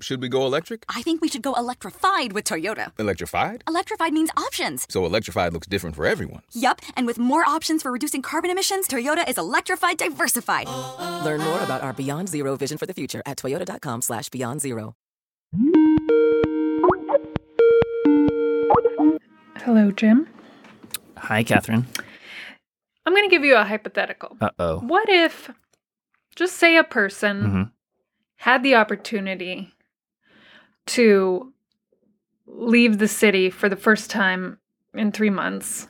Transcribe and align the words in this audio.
Should 0.00 0.22
we 0.22 0.28
go 0.28 0.46
electric? 0.46 0.84
I 0.88 1.02
think 1.02 1.20
we 1.20 1.26
should 1.26 1.42
go 1.42 1.54
electrified 1.54 2.32
with 2.32 2.44
Toyota. 2.44 2.92
Electrified? 3.00 3.64
Electrified 3.66 4.12
means 4.12 4.30
options. 4.36 4.86
So 4.88 5.04
electrified 5.04 5.52
looks 5.52 5.66
different 5.66 5.96
for 5.96 6.06
everyone. 6.06 6.42
Yup, 6.52 6.80
and 6.96 7.04
with 7.04 7.18
more 7.18 7.44
options 7.44 7.82
for 7.82 7.90
reducing 7.90 8.22
carbon 8.22 8.48
emissions, 8.48 8.86
Toyota 8.86 9.28
is 9.28 9.36
electrified 9.36 9.96
diversified. 9.98 10.68
Learn 11.24 11.40
more 11.40 11.60
about 11.64 11.82
our 11.82 11.92
Beyond 11.92 12.28
Zero 12.28 12.54
vision 12.56 12.78
for 12.78 12.86
the 12.86 12.94
future 12.94 13.22
at 13.26 13.38
toyota.com 13.38 14.02
slash 14.02 14.28
beyond 14.28 14.60
zero. 14.60 14.94
Hello, 19.56 19.90
Jim. 19.90 20.28
Hi, 21.16 21.42
Katherine. 21.42 21.86
I'm 23.04 23.12
going 23.14 23.28
to 23.28 23.34
give 23.34 23.44
you 23.44 23.56
a 23.56 23.64
hypothetical. 23.64 24.36
Uh 24.40 24.50
oh. 24.60 24.78
What 24.78 25.08
if, 25.08 25.50
just 26.36 26.54
say 26.56 26.76
a 26.76 26.84
person 26.84 27.50
hmm 27.50 27.62
had 28.42 28.62
the 28.62 28.76
opportunity 28.76 29.72
to 30.88 31.52
leave 32.46 32.98
the 32.98 33.08
city 33.08 33.50
for 33.50 33.68
the 33.68 33.76
first 33.76 34.10
time 34.10 34.58
in 34.94 35.12
three 35.12 35.30
months, 35.30 35.86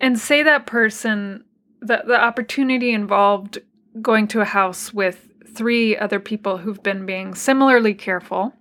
and 0.00 0.18
say 0.18 0.42
that 0.42 0.66
person, 0.66 1.44
the, 1.80 2.02
the 2.06 2.20
opportunity 2.20 2.92
involved 2.92 3.58
going 4.02 4.28
to 4.28 4.40
a 4.40 4.44
house 4.44 4.92
with 4.92 5.28
three 5.54 5.96
other 5.96 6.20
people 6.20 6.58
who've 6.58 6.82
been 6.82 7.06
being 7.06 7.34
similarly 7.34 7.94
careful, 7.94 8.52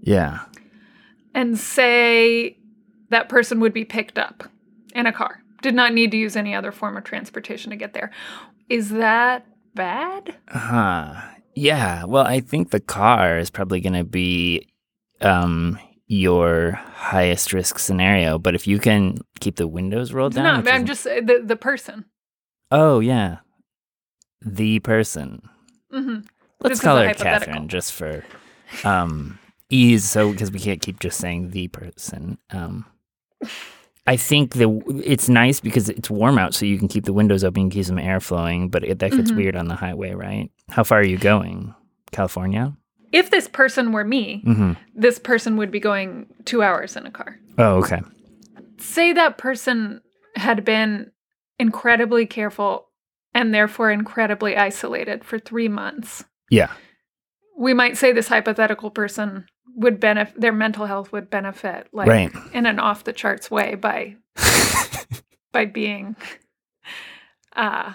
Yeah. 0.00 0.40
and 1.34 1.56
say 1.58 2.56
that 3.10 3.28
person 3.28 3.60
would 3.60 3.72
be 3.72 3.84
picked 3.84 4.18
up 4.18 4.44
in 4.94 5.06
a 5.06 5.12
car, 5.12 5.42
did 5.62 5.74
not 5.74 5.92
need 5.94 6.10
to 6.10 6.16
use 6.16 6.34
any 6.36 6.54
other 6.54 6.72
form 6.72 6.96
of 6.96 7.04
transportation 7.04 7.70
to 7.70 7.76
get 7.76 7.92
there. 7.92 8.10
Is 8.68 8.90
that 8.90 9.46
bad? 9.74 10.36
Huh. 10.48 11.20
Yeah. 11.54 12.04
Well, 12.04 12.24
I 12.26 12.40
think 12.40 12.70
the 12.70 12.80
car 12.80 13.38
is 13.38 13.50
probably 13.50 13.80
going 13.80 13.94
to 13.94 14.04
be 14.04 14.68
um, 15.20 15.78
your 16.06 16.72
highest 16.72 17.52
risk 17.52 17.78
scenario. 17.78 18.38
But 18.38 18.54
if 18.54 18.66
you 18.66 18.78
can 18.78 19.18
keep 19.40 19.56
the 19.56 19.68
windows 19.68 20.12
rolled 20.12 20.34
down. 20.34 20.44
No, 20.44 20.60
which 20.60 20.68
I'm 20.68 20.74
isn't- 20.84 20.86
just 20.86 21.06
uh, 21.06 21.20
the 21.24 21.42
the 21.44 21.56
person. 21.56 22.04
Oh, 22.70 23.00
yeah. 23.00 23.38
The 24.42 24.78
person. 24.80 25.42
hmm 25.90 26.18
Let's 26.62 26.74
This 26.74 26.80
call 26.82 26.98
her. 26.98 27.14
Katherine 27.14 27.68
just 27.68 27.92
for 27.94 28.22
um, 28.84 29.38
ease. 29.70 30.04
So, 30.04 30.30
because 30.30 30.50
we 30.52 30.58
can't 30.60 30.80
keep 30.80 31.00
just 31.00 31.18
saying 31.18 31.50
the 31.50 31.68
person. 31.68 32.38
Um, 32.50 32.84
I 34.10 34.16
think 34.16 34.54
the 34.54 34.68
it's 35.04 35.28
nice 35.28 35.60
because 35.60 35.88
it's 35.88 36.10
warm 36.10 36.36
out, 36.36 36.52
so 36.52 36.66
you 36.66 36.78
can 36.78 36.88
keep 36.88 37.04
the 37.04 37.12
windows 37.12 37.44
open 37.44 37.62
and 37.62 37.70
keep 37.72 37.84
some 37.84 37.98
air 37.98 38.18
flowing. 38.18 38.68
But 38.68 38.82
it, 38.82 38.98
that 38.98 39.12
gets 39.12 39.30
Mhm. 39.30 39.36
weird 39.36 39.54
on 39.56 39.68
the 39.68 39.76
highway, 39.76 40.10
right? 40.14 40.50
How 40.68 40.82
far 40.82 40.98
are 40.98 41.04
you 41.04 41.16
going? 41.16 41.72
California? 42.10 42.76
If 43.12 43.30
this 43.30 43.46
person 43.46 43.92
were 43.92 44.04
me, 44.04 44.42
Mm-hmm. 44.44 44.72
this 44.96 45.20
person 45.20 45.56
would 45.58 45.70
be 45.70 45.78
going 45.78 46.26
two 46.44 46.60
hours 46.60 46.96
in 46.96 47.06
a 47.06 47.10
car. 47.12 47.38
Oh, 47.56 47.74
okay. 47.82 48.00
Say 48.78 49.12
that 49.12 49.38
person 49.38 50.00
had 50.34 50.64
been 50.64 51.12
incredibly 51.60 52.26
careful 52.26 52.88
and 53.32 53.54
therefore 53.54 53.92
incredibly 53.92 54.56
isolated 54.56 55.24
for 55.24 55.38
three 55.38 55.68
months. 55.68 56.24
Yeah. 56.50 56.70
We 57.56 57.74
might 57.74 57.96
say 57.96 58.10
this 58.12 58.26
hypothetical 58.28 58.90
person 58.90 59.46
would 59.80 59.98
benefit, 59.98 60.40
their 60.40 60.52
mental 60.52 60.86
health 60.86 61.10
would 61.10 61.28
benefit, 61.30 61.88
like 61.92 62.06
Right. 62.08 62.30
in 62.52 62.66
an 62.66 62.78
off 62.78 63.04
the 63.04 63.12
charts 63.12 63.50
way 63.50 63.74
by 63.74 64.16
by 65.52 65.64
being 65.64 66.14
uh, 67.56 67.94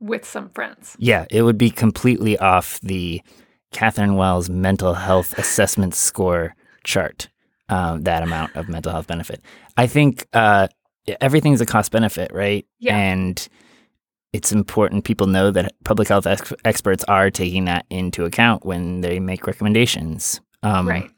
with 0.00 0.24
some 0.24 0.50
friends. 0.50 0.96
Yeah, 0.98 1.26
it 1.30 1.42
would 1.42 1.58
be 1.58 1.70
completely 1.70 2.38
off 2.38 2.78
the 2.80 3.22
Katherine 3.72 4.16
Wells 4.16 4.48
mental 4.48 4.94
health 4.94 5.36
assessment 5.38 5.94
score 5.94 6.54
chart. 6.84 7.28
Um, 7.70 8.02
that 8.02 8.22
amount 8.22 8.54
of 8.56 8.68
mental 8.68 8.92
health 8.92 9.06
benefit. 9.06 9.40
I 9.78 9.86
think 9.86 10.26
uh, 10.34 10.68
everything's 11.22 11.62
a 11.62 11.66
cost 11.66 11.90
benefit, 11.90 12.30
right? 12.30 12.66
Yeah. 12.78 12.94
And 12.94 13.48
it's 14.34 14.52
important 14.52 15.04
people 15.04 15.26
know 15.26 15.50
that 15.50 15.72
public 15.82 16.08
health 16.08 16.26
ex- 16.26 16.52
experts 16.66 17.04
are 17.04 17.30
taking 17.30 17.64
that 17.64 17.86
into 17.88 18.26
account 18.26 18.66
when 18.66 19.00
they 19.00 19.18
make 19.18 19.46
recommendations. 19.46 20.42
Um, 20.64 20.88
right. 20.88 21.10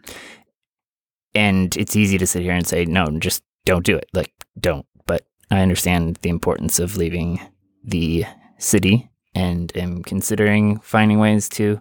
And 1.35 1.75
it's 1.77 1.97
easy 1.97 2.19
to 2.19 2.27
sit 2.27 2.43
here 2.43 2.53
and 2.53 2.67
say, 2.67 2.85
no, 2.85 3.07
just 3.19 3.43
don't 3.65 3.85
do 3.85 3.97
it. 3.97 4.09
Like, 4.13 4.33
don't. 4.59 4.87
But 5.07 5.27
I 5.51 5.61
understand 5.61 6.19
the 6.23 6.31
importance 6.31 6.79
of 6.79 6.97
leaving 6.97 7.41
the 7.85 8.25
city 8.59 9.11
and 9.35 9.75
am 9.77 10.03
considering 10.03 10.81
finding 10.81 11.19
ways 11.19 11.49
to 11.51 11.81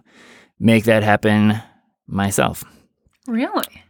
make 0.58 0.84
that 0.84 1.02
happen 1.02 1.60
myself. 2.06 2.64
Really? 3.26 3.82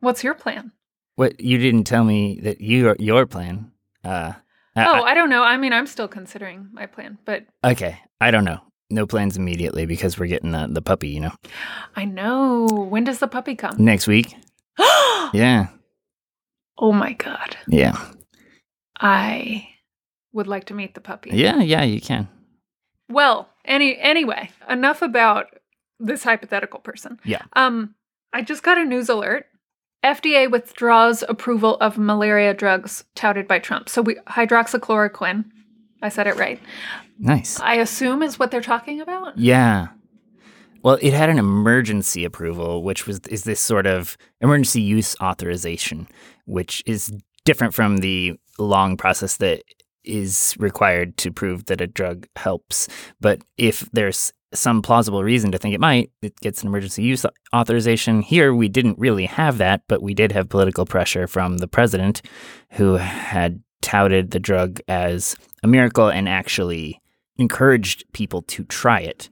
What's 0.00 0.24
your 0.24 0.34
plan? 0.34 0.72
What 1.14 1.40
you 1.40 1.58
didn't 1.58 1.84
tell 1.84 2.04
me 2.04 2.40
that 2.42 2.60
you 2.60 2.94
your 2.98 3.26
plan. 3.26 3.72
Uh, 4.04 4.32
oh, 4.76 5.02
I 5.02 5.14
don't 5.14 5.30
know. 5.30 5.42
I 5.42 5.56
mean, 5.56 5.72
I'm 5.72 5.86
still 5.86 6.08
considering 6.08 6.68
my 6.72 6.86
plan, 6.86 7.18
but 7.24 7.44
okay. 7.62 8.00
I 8.20 8.30
don't 8.30 8.44
know. 8.44 8.60
No 8.90 9.06
plans 9.06 9.36
immediately 9.36 9.84
because 9.84 10.18
we're 10.18 10.26
getting 10.28 10.52
the, 10.52 10.66
the 10.70 10.80
puppy. 10.82 11.08
You 11.08 11.20
know, 11.20 11.32
I 11.94 12.04
know. 12.06 12.66
When 12.66 13.04
does 13.04 13.18
the 13.18 13.28
puppy 13.28 13.54
come? 13.54 13.76
next 13.78 14.06
week. 14.06 14.34
Yeah, 15.34 15.66
oh 16.78 16.92
my 16.92 17.12
god. 17.12 17.58
yeah, 17.66 17.98
I 18.98 19.68
would 20.32 20.46
like 20.46 20.64
to 20.66 20.74
meet 20.74 20.94
the 20.94 21.02
puppy. 21.02 21.30
yeah, 21.34 21.60
yeah. 21.60 21.82
You 21.82 22.00
can. 22.00 22.28
Well, 23.10 23.50
any 23.66 23.98
anyway, 23.98 24.50
enough 24.70 25.02
about 25.02 25.48
this 26.00 26.24
hypothetical 26.24 26.80
person. 26.80 27.20
Yeah. 27.24 27.42
Um, 27.52 27.94
I 28.32 28.40
just 28.40 28.62
got 28.62 28.78
a 28.78 28.84
news 28.86 29.10
alert. 29.10 29.46
FDA 30.04 30.50
withdraws 30.50 31.22
approval 31.28 31.76
of 31.80 31.98
malaria 31.98 32.54
drugs 32.54 33.04
touted 33.14 33.46
by 33.48 33.58
Trump. 33.58 33.88
So 33.90 34.00
we 34.00 34.14
hydroxychloroquine. 34.28 35.44
I 36.02 36.08
said 36.08 36.26
it 36.26 36.36
right. 36.36 36.60
Nice. 37.18 37.60
I 37.60 37.74
assume 37.74 38.22
is 38.22 38.38
what 38.38 38.50
they're 38.50 38.60
talking 38.60 39.00
about. 39.00 39.36
Yeah. 39.38 39.88
Well, 40.82 40.98
it 41.02 41.12
had 41.12 41.28
an 41.28 41.38
emergency 41.38 42.24
approval, 42.24 42.82
which 42.82 43.06
was 43.06 43.20
is 43.28 43.42
this 43.42 43.60
sort 43.60 43.86
of 43.86 44.16
emergency 44.40 44.80
use 44.80 45.16
authorization, 45.20 46.08
which 46.44 46.82
is 46.86 47.12
different 47.44 47.74
from 47.74 47.98
the 47.98 48.34
long 48.58 48.96
process 48.96 49.36
that 49.38 49.62
is 50.04 50.54
required 50.58 51.16
to 51.18 51.32
prove 51.32 51.66
that 51.66 51.80
a 51.80 51.86
drug 51.86 52.26
helps. 52.36 52.88
But 53.20 53.42
if 53.56 53.88
there's 53.92 54.32
some 54.54 54.80
plausible 54.80 55.22
reason 55.22 55.52
to 55.52 55.58
think 55.58 55.74
it 55.74 55.80
might, 55.80 56.10
it 56.22 56.38
gets 56.40 56.62
an 56.62 56.68
emergency 56.68 57.02
use 57.02 57.26
authorization. 57.54 58.22
Here, 58.22 58.54
we 58.54 58.68
didn't 58.68 58.98
really 58.98 59.26
have 59.26 59.58
that, 59.58 59.82
but 59.88 60.02
we 60.02 60.14
did 60.14 60.32
have 60.32 60.48
political 60.48 60.86
pressure 60.86 61.26
from 61.26 61.58
the 61.58 61.68
president, 61.68 62.22
who 62.72 62.94
had 62.94 63.62
touted 63.82 64.30
the 64.30 64.40
drug 64.40 64.80
as 64.88 65.36
a 65.62 65.68
miracle 65.68 66.08
and 66.08 66.28
actually 66.28 67.00
encouraged 67.36 68.04
people 68.12 68.42
to 68.42 68.64
try 68.64 69.00
it 69.00 69.30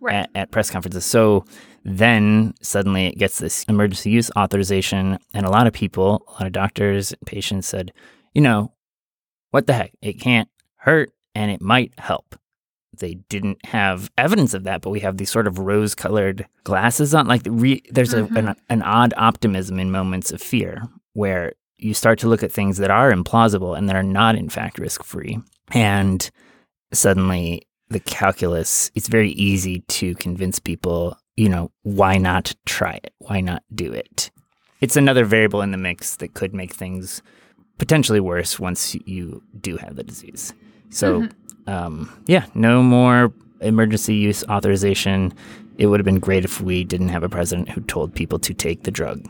Right. 0.00 0.14
at, 0.14 0.30
at 0.34 0.50
press 0.50 0.70
conferences. 0.70 1.04
So 1.04 1.44
then 1.84 2.52
suddenly 2.60 3.06
it 3.06 3.18
gets 3.18 3.38
this 3.38 3.64
emergency 3.64 4.10
use 4.10 4.30
authorization, 4.36 5.18
and 5.32 5.46
a 5.46 5.50
lot 5.50 5.66
of 5.66 5.72
people, 5.72 6.22
a 6.28 6.32
lot 6.32 6.46
of 6.46 6.52
doctors, 6.52 7.12
and 7.12 7.20
patients 7.26 7.66
said, 7.66 7.92
you 8.34 8.42
know, 8.42 8.72
what 9.52 9.66
the 9.66 9.72
heck? 9.72 9.92
It 10.02 10.20
can't 10.20 10.48
hurt 10.76 11.12
and 11.34 11.50
it 11.50 11.62
might 11.62 11.98
help. 11.98 12.36
They 12.98 13.14
didn't 13.28 13.64
have 13.66 14.10
evidence 14.18 14.52
of 14.52 14.64
that, 14.64 14.82
but 14.82 14.90
we 14.90 15.00
have 15.00 15.16
these 15.16 15.30
sort 15.30 15.46
of 15.46 15.58
rose 15.58 15.94
colored 15.94 16.46
glasses 16.64 17.14
on. 17.14 17.26
Like, 17.26 17.42
re- 17.46 17.82
there's 17.90 18.14
a, 18.14 18.24
an, 18.24 18.28
mm-hmm. 18.28 18.50
an 18.68 18.82
odd 18.82 19.14
optimism 19.16 19.78
in 19.78 19.90
moments 19.90 20.32
of 20.32 20.42
fear 20.42 20.82
where 21.12 21.52
you 21.78 21.94
start 21.94 22.18
to 22.20 22.28
look 22.28 22.42
at 22.42 22.52
things 22.52 22.78
that 22.78 22.90
are 22.90 23.12
implausible 23.12 23.76
and 23.76 23.88
that 23.88 23.96
are 23.96 24.02
not, 24.02 24.36
in 24.36 24.48
fact, 24.48 24.78
risk 24.78 25.04
free. 25.04 25.38
And 25.72 26.28
suddenly 26.92 27.66
the 27.88 28.00
calculus, 28.00 28.90
it's 28.94 29.08
very 29.08 29.30
easy 29.32 29.80
to 29.80 30.14
convince 30.16 30.58
people, 30.58 31.16
you 31.36 31.48
know, 31.48 31.70
why 31.82 32.18
not 32.18 32.54
try 32.64 33.00
it? 33.02 33.12
Why 33.18 33.40
not 33.40 33.62
do 33.74 33.92
it? 33.92 34.30
It's 34.80 34.96
another 34.96 35.24
variable 35.24 35.62
in 35.62 35.70
the 35.70 35.78
mix 35.78 36.16
that 36.16 36.34
could 36.34 36.54
make 36.54 36.72
things 36.72 37.22
potentially 37.78 38.20
worse 38.20 38.58
once 38.58 38.94
you 39.06 39.42
do 39.60 39.76
have 39.76 39.96
the 39.96 40.04
disease. 40.04 40.52
So, 40.90 41.28
um, 41.66 42.10
yeah, 42.26 42.46
no 42.54 42.82
more 42.82 43.32
emergency 43.60 44.14
use 44.14 44.44
authorization. 44.44 45.34
It 45.78 45.86
would 45.86 46.00
have 46.00 46.04
been 46.04 46.20
great 46.20 46.44
if 46.44 46.60
we 46.60 46.84
didn't 46.84 47.08
have 47.08 47.22
a 47.22 47.28
president 47.28 47.68
who 47.70 47.80
told 47.82 48.14
people 48.14 48.38
to 48.40 48.54
take 48.54 48.84
the 48.84 48.90
drug. 48.90 49.26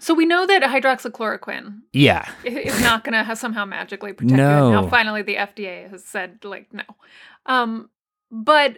So 0.00 0.14
we 0.14 0.26
know 0.26 0.46
that 0.46 0.62
hydroxychloroquine 0.62 1.80
Yeah. 1.92 2.28
is 2.44 2.80
not 2.80 3.04
going 3.04 3.24
to 3.24 3.36
somehow 3.36 3.64
magically 3.64 4.12
protect 4.12 4.32
you. 4.32 4.36
No. 4.36 4.70
Now, 4.70 4.88
finally, 4.88 5.22
the 5.22 5.36
FDA 5.36 5.88
has 5.90 6.04
said, 6.04 6.38
like, 6.44 6.72
no. 6.72 6.84
Um, 7.46 7.90
but 8.30 8.76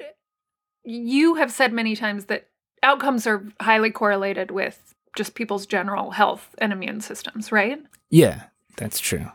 you 0.84 1.34
have 1.34 1.50
said 1.52 1.72
many 1.72 1.94
times 1.96 2.26
that 2.26 2.48
outcomes 2.82 3.26
are 3.26 3.44
highly 3.60 3.90
correlated 3.90 4.50
with 4.50 4.94
just 5.16 5.34
people's 5.34 5.66
general 5.66 6.12
health 6.12 6.54
and 6.58 6.72
immune 6.72 7.00
systems, 7.00 7.50
right? 7.52 7.80
Yeah, 8.10 8.44
that's 8.76 9.00
true. 9.00 9.26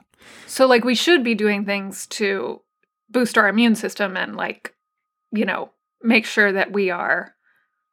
So, 0.47 0.65
like, 0.65 0.83
we 0.83 0.95
should 0.95 1.23
be 1.23 1.35
doing 1.35 1.65
things 1.65 2.07
to 2.07 2.61
boost 3.09 3.37
our 3.37 3.47
immune 3.47 3.75
system 3.75 4.17
and, 4.17 4.35
like, 4.35 4.73
you 5.31 5.45
know, 5.45 5.69
make 6.01 6.25
sure 6.25 6.51
that 6.51 6.71
we 6.71 6.89
are 6.89 7.35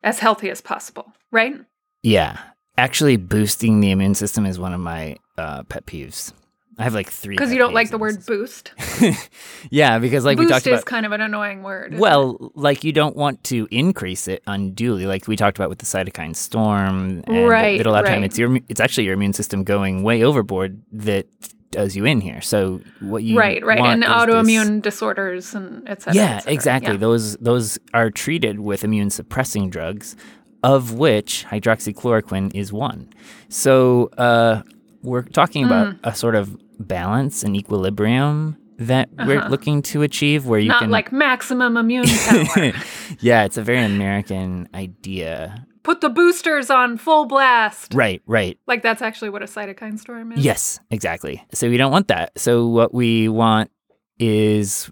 as 0.02 0.18
healthy 0.20 0.48
as 0.50 0.60
possible, 0.60 1.12
right? 1.30 1.54
Yeah. 2.02 2.38
Actually, 2.78 3.16
boosting 3.16 3.80
the 3.80 3.90
immune 3.90 4.14
system 4.14 4.46
is 4.46 4.58
one 4.58 4.72
of 4.72 4.80
my 4.80 5.16
uh, 5.36 5.62
pet 5.64 5.84
peeves. 5.86 6.32
I 6.78 6.84
have 6.84 6.94
like 6.94 7.10
three. 7.10 7.34
Because 7.36 7.52
you 7.52 7.58
don't 7.58 7.74
like 7.74 7.90
the 7.90 7.98
word 7.98 8.24
boost. 8.24 8.72
yeah, 9.70 9.98
because 9.98 10.24
like 10.24 10.38
we 10.38 10.46
boost 10.46 10.54
talked 10.54 10.66
is 10.66 10.72
about. 10.80 10.84
kind 10.86 11.04
of 11.04 11.12
an 11.12 11.20
annoying 11.20 11.62
word. 11.62 11.92
isn't 11.92 11.98
it? 11.98 12.00
Well, 12.00 12.50
like 12.54 12.82
you 12.82 12.92
don't 12.92 13.14
want 13.14 13.44
to 13.44 13.68
increase 13.70 14.26
it 14.26 14.42
unduly, 14.46 15.04
like 15.06 15.28
we 15.28 15.36
talked 15.36 15.58
about 15.58 15.68
with 15.68 15.80
the 15.80 15.84
cytokine 15.86 16.34
storm. 16.34 17.22
And 17.26 17.46
Right, 17.46 17.84
lot 17.86 18.04
of 18.04 18.10
time 18.10 18.24
it's 18.24 18.38
your 18.38 18.58
it's 18.68 18.80
actually 18.80 19.04
your 19.04 19.14
immune 19.14 19.34
system 19.34 19.64
going 19.64 20.02
way 20.02 20.24
overboard 20.24 20.80
that 20.92 21.26
does 21.72 21.94
you 21.94 22.04
in 22.06 22.20
here. 22.22 22.40
So 22.40 22.80
what 23.00 23.22
you 23.22 23.38
right, 23.38 23.64
right, 23.64 23.78
and 23.78 24.02
is 24.02 24.08
this- 24.08 24.16
autoimmune 24.16 24.80
disorders 24.82 25.54
and 25.54 25.86
etc. 25.88 26.14
yeah, 26.14 26.36
et 26.36 26.38
cetera. 26.40 26.52
exactly. 26.54 26.92
Yeah. 26.92 26.98
Those 26.98 27.36
those 27.36 27.78
are 27.92 28.10
treated 28.10 28.60
with 28.60 28.82
immune 28.82 29.10
suppressing 29.10 29.68
drugs, 29.68 30.16
of 30.62 30.92
which 30.94 31.44
hydroxychloroquine 31.50 32.54
is 32.54 32.72
one. 32.72 33.08
So 33.48 34.10
uh, 34.18 34.62
we're 35.02 35.22
talking 35.22 35.64
about 35.64 35.88
Mm. 35.94 35.98
a 36.04 36.14
sort 36.14 36.34
of 36.34 36.56
balance 36.78 37.42
and 37.42 37.56
equilibrium 37.56 38.56
that 38.78 39.08
we're 39.26 39.46
looking 39.48 39.82
to 39.82 40.02
achieve, 40.02 40.46
where 40.46 40.58
you 40.58 40.70
Uh-huh. 40.70 40.80
Not 40.80 40.84
can 40.84 40.90
like 40.90 41.12
maximum 41.12 41.76
immune 41.76 42.06
power. 42.06 42.72
yeah, 43.20 43.44
it's 43.44 43.56
a 43.56 43.62
very 43.62 43.84
American 43.84 44.68
idea. 44.74 45.66
Put 45.84 46.00
the 46.00 46.08
boosters 46.10 46.70
on 46.70 46.96
full 46.96 47.26
blast. 47.26 47.92
Right, 47.94 48.22
right. 48.26 48.58
Like 48.66 48.82
that's 48.82 49.02
actually 49.02 49.30
what 49.30 49.42
a 49.42 49.46
cytokine 49.46 49.98
storm 49.98 50.32
is. 50.32 50.44
Yes, 50.44 50.80
exactly. 50.90 51.44
So 51.52 51.68
we 51.68 51.76
don't 51.76 51.92
want 51.92 52.08
that. 52.08 52.38
So 52.38 52.66
what 52.66 52.94
we 52.94 53.28
want 53.28 53.70
is 54.18 54.90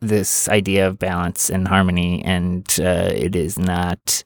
this 0.00 0.48
idea 0.48 0.88
of 0.88 0.98
balance 0.98 1.48
and 1.48 1.68
harmony, 1.68 2.22
and 2.24 2.66
uh, 2.80 3.12
it 3.14 3.36
is 3.36 3.58
not 3.58 4.24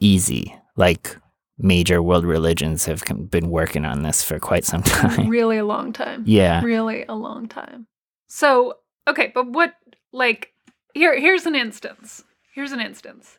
easy. 0.00 0.54
Like 0.76 1.16
major 1.58 2.02
world 2.02 2.24
religions 2.24 2.84
have 2.84 3.02
been 3.30 3.50
working 3.50 3.84
on 3.84 4.02
this 4.02 4.22
for 4.22 4.38
quite 4.38 4.64
some 4.64 4.82
time. 4.82 5.28
Really 5.28 5.58
a 5.58 5.64
long 5.64 5.92
time. 5.92 6.22
yeah. 6.26 6.62
Really 6.62 7.04
a 7.08 7.14
long 7.14 7.48
time. 7.48 7.86
So, 8.28 8.78
okay, 9.08 9.30
but 9.34 9.48
what 9.48 9.74
like 10.12 10.52
here 10.94 11.18
here's 11.18 11.46
an 11.46 11.54
instance. 11.54 12.24
Here's 12.54 12.72
an 12.72 12.80
instance. 12.80 13.38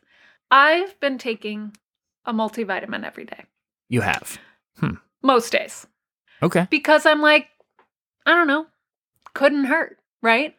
I've 0.50 0.98
been 1.00 1.18
taking 1.18 1.76
a 2.24 2.32
multivitamin 2.32 3.04
every 3.04 3.24
day. 3.24 3.44
You 3.88 4.00
have. 4.02 4.38
Hmm. 4.78 4.94
Most 5.22 5.52
days. 5.52 5.86
Okay. 6.42 6.66
Because 6.70 7.06
I'm 7.06 7.20
like 7.20 7.48
I 8.26 8.34
don't 8.34 8.46
know, 8.46 8.66
couldn't 9.34 9.64
hurt, 9.64 9.98
right? 10.22 10.54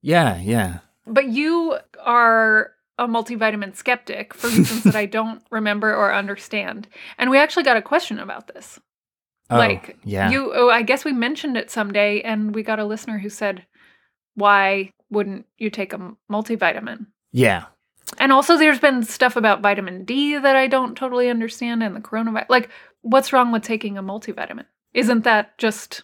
Yeah, 0.00 0.36
yeah. 0.40 0.78
But 1.06 1.28
you 1.28 1.78
are 2.00 2.72
a 3.02 3.08
multivitamin 3.08 3.74
skeptic 3.76 4.34
for 4.34 4.48
reasons 4.48 4.84
that 4.84 4.96
I 4.96 5.06
don't 5.06 5.42
remember 5.50 5.94
or 5.94 6.14
understand. 6.14 6.88
And 7.18 7.30
we 7.30 7.38
actually 7.38 7.64
got 7.64 7.76
a 7.76 7.82
question 7.82 8.18
about 8.18 8.48
this. 8.48 8.80
Oh, 9.50 9.58
like 9.58 9.98
yeah. 10.04 10.30
you 10.30 10.52
oh, 10.54 10.70
I 10.70 10.82
guess 10.82 11.04
we 11.04 11.12
mentioned 11.12 11.56
it 11.56 11.70
someday 11.70 12.20
and 12.22 12.54
we 12.54 12.62
got 12.62 12.78
a 12.78 12.84
listener 12.84 13.18
who 13.18 13.28
said, 13.28 13.66
"Why 14.34 14.92
wouldn't 15.10 15.46
you 15.58 15.68
take 15.68 15.92
a 15.92 16.14
multivitamin?" 16.30 17.06
yeah. 17.32 17.66
And 18.18 18.30
also 18.30 18.58
there's 18.58 18.78
been 18.78 19.02
stuff 19.02 19.36
about 19.36 19.62
vitamin 19.62 20.04
D 20.04 20.36
that 20.36 20.56
I 20.56 20.66
don't 20.66 20.96
totally 20.96 21.30
understand 21.30 21.82
and 21.82 21.96
the 21.96 22.00
coronavirus. 22.00 22.46
Like 22.48 22.70
what's 23.02 23.32
wrong 23.32 23.52
with 23.52 23.62
taking 23.62 23.98
a 23.98 24.02
multivitamin? 24.02 24.64
Isn't 24.94 25.24
that 25.24 25.56
just 25.58 26.02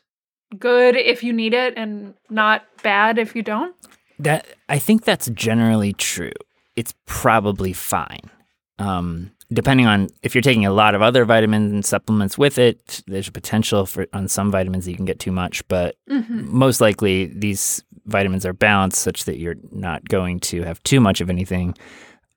good 0.59 0.97
if 0.97 1.23
you 1.23 1.33
need 1.33 1.55
it 1.55 1.75
and 1.77 2.15
not 2.31 2.65
bad 2.83 3.19
if 3.19 3.37
you 3.37 3.43
don't? 3.43 3.75
That 4.19 4.47
I 4.69 4.79
think 4.79 5.05
that's 5.05 5.29
generally 5.31 5.93
true. 5.93 6.33
It's 6.79 6.95
probably 7.07 7.73
fine. 7.73 8.31
Um, 8.79 9.33
depending 9.53 9.87
on 9.87 10.09
if 10.23 10.35
you're 10.35 10.43
taking 10.43 10.65
a 10.67 10.73
lot 10.73 10.95
of 10.95 11.03
other 11.03 11.25
vitamins 11.25 11.73
and 11.73 11.85
supplements 11.85 12.39
with 12.39 12.59
it, 12.59 13.03
there's 13.07 13.29
a 13.29 13.33
potential 13.33 13.87
for 13.87 14.07
on 14.13 14.29
some 14.29 14.51
vitamins 14.51 14.85
that 14.85 14.93
you 14.93 14.97
can 14.97 15.07
get 15.07 15.19
too 15.19 15.33
much, 15.33 15.67
but 15.69 15.97
Mm-hmm. 16.09 16.57
most 16.57 16.81
likely 16.81 17.27
these 17.27 17.83
vitamins 18.07 18.47
are 18.47 18.53
balanced 18.53 19.01
such 19.03 19.25
that 19.25 19.39
you're 19.39 19.57
not 19.73 20.09
going 20.09 20.41
to 20.41 20.63
have 20.63 20.83
too 20.85 21.01
much 21.01 21.21
of 21.21 21.29
anything. 21.31 21.75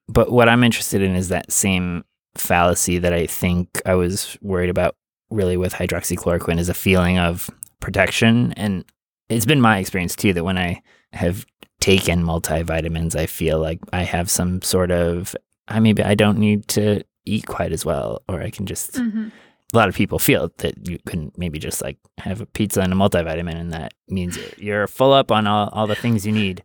But 0.07 0.31
what 0.31 0.49
I'm 0.49 0.63
interested 0.63 1.01
in 1.01 1.15
is 1.15 1.29
that 1.29 1.51
same 1.51 2.03
fallacy 2.35 2.97
that 2.99 3.13
I 3.13 3.27
think 3.27 3.81
I 3.85 3.93
was 3.95 4.37
worried 4.41 4.69
about 4.69 4.95
really 5.29 5.57
with 5.57 5.73
hydroxychloroquine 5.73 6.59
is 6.59 6.69
a 6.69 6.73
feeling 6.73 7.17
of 7.19 7.49
protection. 7.79 8.53
And 8.57 8.83
it's 9.29 9.45
been 9.45 9.61
my 9.61 9.77
experience 9.79 10.15
too 10.15 10.33
that 10.33 10.43
when 10.43 10.57
I 10.57 10.81
have 11.13 11.45
taken 11.81 12.23
multivitamins, 12.23 13.15
I 13.15 13.25
feel 13.25 13.59
like 13.59 13.79
I 13.91 14.03
have 14.03 14.29
some 14.31 14.61
sort 14.61 14.91
of, 14.91 15.35
I 15.67 15.79
maybe 15.81 16.01
I 16.03 16.15
don't 16.15 16.37
need 16.37 16.67
to 16.69 17.03
eat 17.25 17.45
quite 17.47 17.73
as 17.73 17.83
well, 17.85 18.21
or 18.29 18.41
I 18.41 18.49
can 18.49 18.65
just 18.65 18.93
Mm-hmm. 18.93 19.27
a 19.73 19.77
lot 19.77 19.89
of 19.89 19.95
people 19.95 20.19
feel 20.19 20.51
that 20.57 20.87
you 20.87 20.97
can 21.05 21.31
maybe 21.37 21.59
just 21.59 21.81
like 21.81 21.97
have 22.19 22.39
a 22.41 22.45
pizza 22.45 22.81
and 22.81 22.91
a 22.93 22.95
multivitamin 22.95 23.55
and 23.55 23.71
that 23.73 23.93
means 24.07 24.37
you're 24.57 24.87
full 24.87 25.11
up 25.13 25.31
on 25.31 25.47
all, 25.47 25.69
all 25.73 25.87
the 25.87 25.95
things 25.95 26.25
you 26.25 26.31
need 26.31 26.63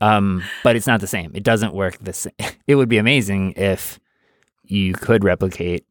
um, 0.00 0.42
but 0.62 0.74
it's 0.76 0.86
not 0.86 1.00
the 1.00 1.06
same 1.06 1.30
it 1.34 1.42
doesn't 1.42 1.74
work 1.74 1.96
the 2.00 2.12
same 2.12 2.32
it 2.66 2.74
would 2.76 2.88
be 2.88 2.98
amazing 2.98 3.52
if 3.56 3.98
you 4.64 4.94
could 4.94 5.22
replicate 5.24 5.84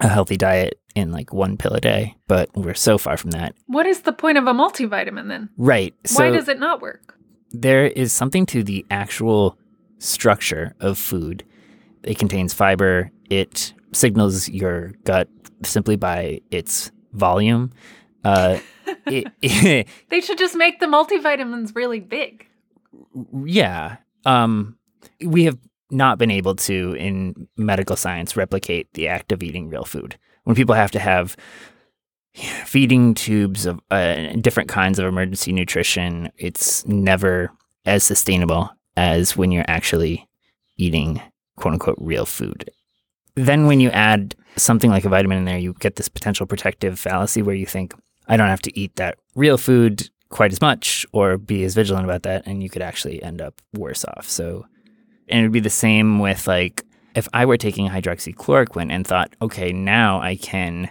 a 0.00 0.08
healthy 0.08 0.36
diet 0.36 0.80
in 0.94 1.10
like 1.12 1.32
one 1.34 1.56
pill 1.56 1.72
a 1.74 1.80
day 1.80 2.16
but 2.28 2.48
we're 2.54 2.74
so 2.74 2.96
far 2.98 3.16
from 3.16 3.30
that 3.32 3.54
What 3.66 3.86
is 3.86 4.00
the 4.02 4.12
point 4.12 4.38
of 4.38 4.46
a 4.46 4.52
multivitamin 4.54 5.28
then? 5.28 5.50
right 5.58 5.94
so 6.06 6.24
Why 6.24 6.30
does 6.30 6.48
it 6.48 6.58
not 6.58 6.80
work? 6.80 7.15
There 7.60 7.86
is 7.86 8.12
something 8.12 8.46
to 8.46 8.62
the 8.62 8.84
actual 8.90 9.58
structure 9.98 10.74
of 10.80 10.98
food. 10.98 11.44
It 12.02 12.18
contains 12.18 12.52
fiber. 12.54 13.10
It 13.30 13.72
signals 13.92 14.48
your 14.48 14.92
gut 15.04 15.28
simply 15.62 15.96
by 15.96 16.40
its 16.50 16.90
volume. 17.12 17.72
Uh, 18.24 18.58
it, 19.06 19.86
They 20.08 20.20
should 20.20 20.38
just 20.38 20.54
make 20.54 20.80
the 20.80 20.86
multivitamins 20.86 21.74
really 21.74 22.00
big. 22.00 22.46
yeah. 23.44 23.96
Um, 24.24 24.76
we 25.24 25.44
have 25.44 25.58
not 25.90 26.18
been 26.18 26.30
able 26.32 26.56
to, 26.56 26.94
in 26.94 27.48
medical 27.56 27.96
science, 27.96 28.36
replicate 28.36 28.92
the 28.94 29.06
act 29.08 29.30
of 29.32 29.42
eating 29.42 29.68
real 29.68 29.84
food. 29.84 30.18
When 30.44 30.56
people 30.56 30.74
have 30.74 30.90
to 30.92 30.98
have 30.98 31.36
feeding 32.64 33.14
tubes 33.14 33.66
of 33.66 33.80
uh, 33.90 34.32
different 34.40 34.68
kinds 34.68 34.98
of 34.98 35.06
emergency 35.06 35.52
nutrition, 35.52 36.30
it's 36.36 36.86
never 36.86 37.50
as 37.84 38.04
sustainable 38.04 38.70
as 38.96 39.36
when 39.36 39.50
you're 39.50 39.64
actually 39.68 40.28
eating 40.76 41.20
quote 41.56 41.74
unquote 41.74 41.98
real 41.98 42.26
food. 42.26 42.70
Then, 43.34 43.66
when 43.66 43.80
you 43.80 43.90
add 43.90 44.34
something 44.56 44.90
like 44.90 45.04
a 45.04 45.10
vitamin 45.10 45.38
in 45.38 45.44
there, 45.44 45.58
you 45.58 45.74
get 45.74 45.96
this 45.96 46.08
potential 46.08 46.46
protective 46.46 46.98
fallacy 46.98 47.42
where 47.42 47.54
you 47.54 47.66
think, 47.66 47.94
I 48.28 48.36
don't 48.36 48.48
have 48.48 48.62
to 48.62 48.78
eat 48.78 48.96
that 48.96 49.18
real 49.34 49.58
food 49.58 50.08
quite 50.30 50.52
as 50.52 50.60
much 50.60 51.06
or 51.12 51.36
be 51.36 51.62
as 51.64 51.74
vigilant 51.74 52.04
about 52.04 52.22
that. 52.22 52.46
And 52.46 52.62
you 52.62 52.70
could 52.70 52.82
actually 52.82 53.22
end 53.22 53.40
up 53.40 53.60
worse 53.74 54.04
off. 54.04 54.28
So, 54.28 54.66
and 55.28 55.40
it 55.40 55.42
would 55.42 55.52
be 55.52 55.60
the 55.60 55.70
same 55.70 56.18
with 56.18 56.46
like, 56.46 56.82
if 57.14 57.28
I 57.32 57.44
were 57.44 57.56
taking 57.56 57.88
hydroxychloroquine 57.88 58.90
and 58.90 59.06
thought, 59.06 59.34
okay, 59.40 59.72
now 59.72 60.20
I 60.20 60.36
can 60.36 60.90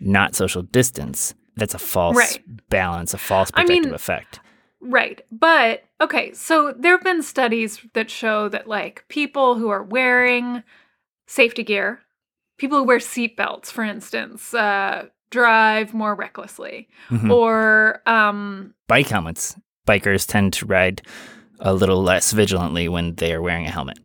not 0.00 0.34
social 0.34 0.62
distance, 0.62 1.34
that's 1.56 1.74
a 1.74 1.78
false 1.78 2.16
Right. 2.16 2.38
balance, 2.68 3.14
a 3.14 3.18
false 3.18 3.50
I 3.54 3.62
protective 3.62 3.84
mean- 3.86 3.94
effect. 3.94 4.40
Right. 4.80 5.22
But 5.32 5.84
okay, 6.00 6.32
so 6.34 6.72
there 6.78 6.92
have 6.92 7.02
been 7.02 7.22
studies 7.22 7.80
that 7.94 8.10
show 8.10 8.48
that 8.50 8.68
like 8.68 9.04
people 9.08 9.56
who 9.56 9.68
are 9.70 9.82
wearing 9.82 10.62
safety 11.26 11.62
gear, 11.64 12.00
people 12.58 12.78
who 12.78 12.84
wear 12.84 12.98
seatbelts, 12.98 13.66
for 13.66 13.82
instance, 13.84 14.52
uh, 14.54 15.06
drive 15.30 15.92
more 15.94 16.14
recklessly. 16.14 16.88
Mhm. 17.10 17.32
Or 17.32 18.02
um 18.06 18.74
Bike 18.86 19.08
helmets. 19.08 19.56
Bikers 19.88 20.26
tend 20.26 20.52
to 20.54 20.66
ride 20.66 21.02
a 21.58 21.72
little 21.74 22.02
less 22.02 22.32
vigilantly 22.32 22.86
when 22.88 23.14
they 23.14 23.32
are 23.32 23.40
wearing 23.42 23.66
a 23.66 23.70
helmet. 23.70 23.98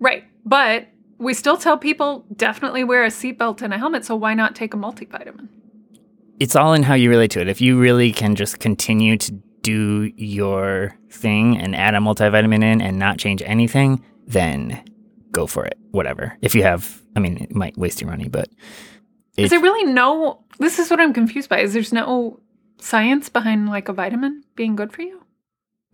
right. 0.00 0.24
But 0.46 0.88
we 1.18 1.34
still 1.34 1.56
tell 1.56 1.78
people 1.78 2.24
definitely 2.36 2.84
wear 2.84 3.04
a 3.04 3.08
seatbelt 3.08 3.62
and 3.62 3.72
a 3.72 3.78
helmet, 3.78 4.04
so 4.04 4.16
why 4.16 4.34
not 4.34 4.54
take 4.54 4.74
a 4.74 4.76
multivitamin? 4.76 5.48
it's 6.40 6.56
all 6.56 6.74
in 6.74 6.82
how 6.82 6.94
you 6.94 7.10
relate 7.10 7.30
to 7.32 7.40
it. 7.40 7.48
If 7.48 7.60
you 7.60 7.78
really 7.78 8.12
can 8.12 8.34
just 8.34 8.58
continue 8.58 9.16
to 9.18 9.32
do 9.62 10.12
your 10.16 10.96
thing 11.10 11.58
and 11.58 11.74
add 11.74 11.94
a 11.94 11.98
multivitamin 11.98 12.62
in 12.62 12.80
and 12.80 12.98
not 12.98 13.18
change 13.18 13.42
anything, 13.46 14.04
then 14.26 14.82
go 15.30 15.46
for 15.46 15.64
it. 15.64 15.78
Whatever. 15.90 16.36
If 16.42 16.54
you 16.54 16.62
have, 16.62 17.02
I 17.16 17.20
mean, 17.20 17.38
it 17.38 17.54
might 17.54 17.76
waste 17.78 18.00
your 18.00 18.10
money, 18.10 18.28
but 18.28 18.48
Is 19.36 19.50
there 19.50 19.60
really 19.60 19.90
no 19.90 20.44
this 20.58 20.78
is 20.78 20.90
what 20.90 21.00
I'm 21.00 21.12
confused 21.12 21.48
by. 21.48 21.60
Is 21.60 21.72
there's 21.72 21.92
no 21.92 22.40
science 22.78 23.28
behind 23.28 23.68
like 23.68 23.88
a 23.88 23.92
vitamin 23.92 24.44
being 24.54 24.76
good 24.76 24.92
for 24.92 25.02
you? 25.02 25.23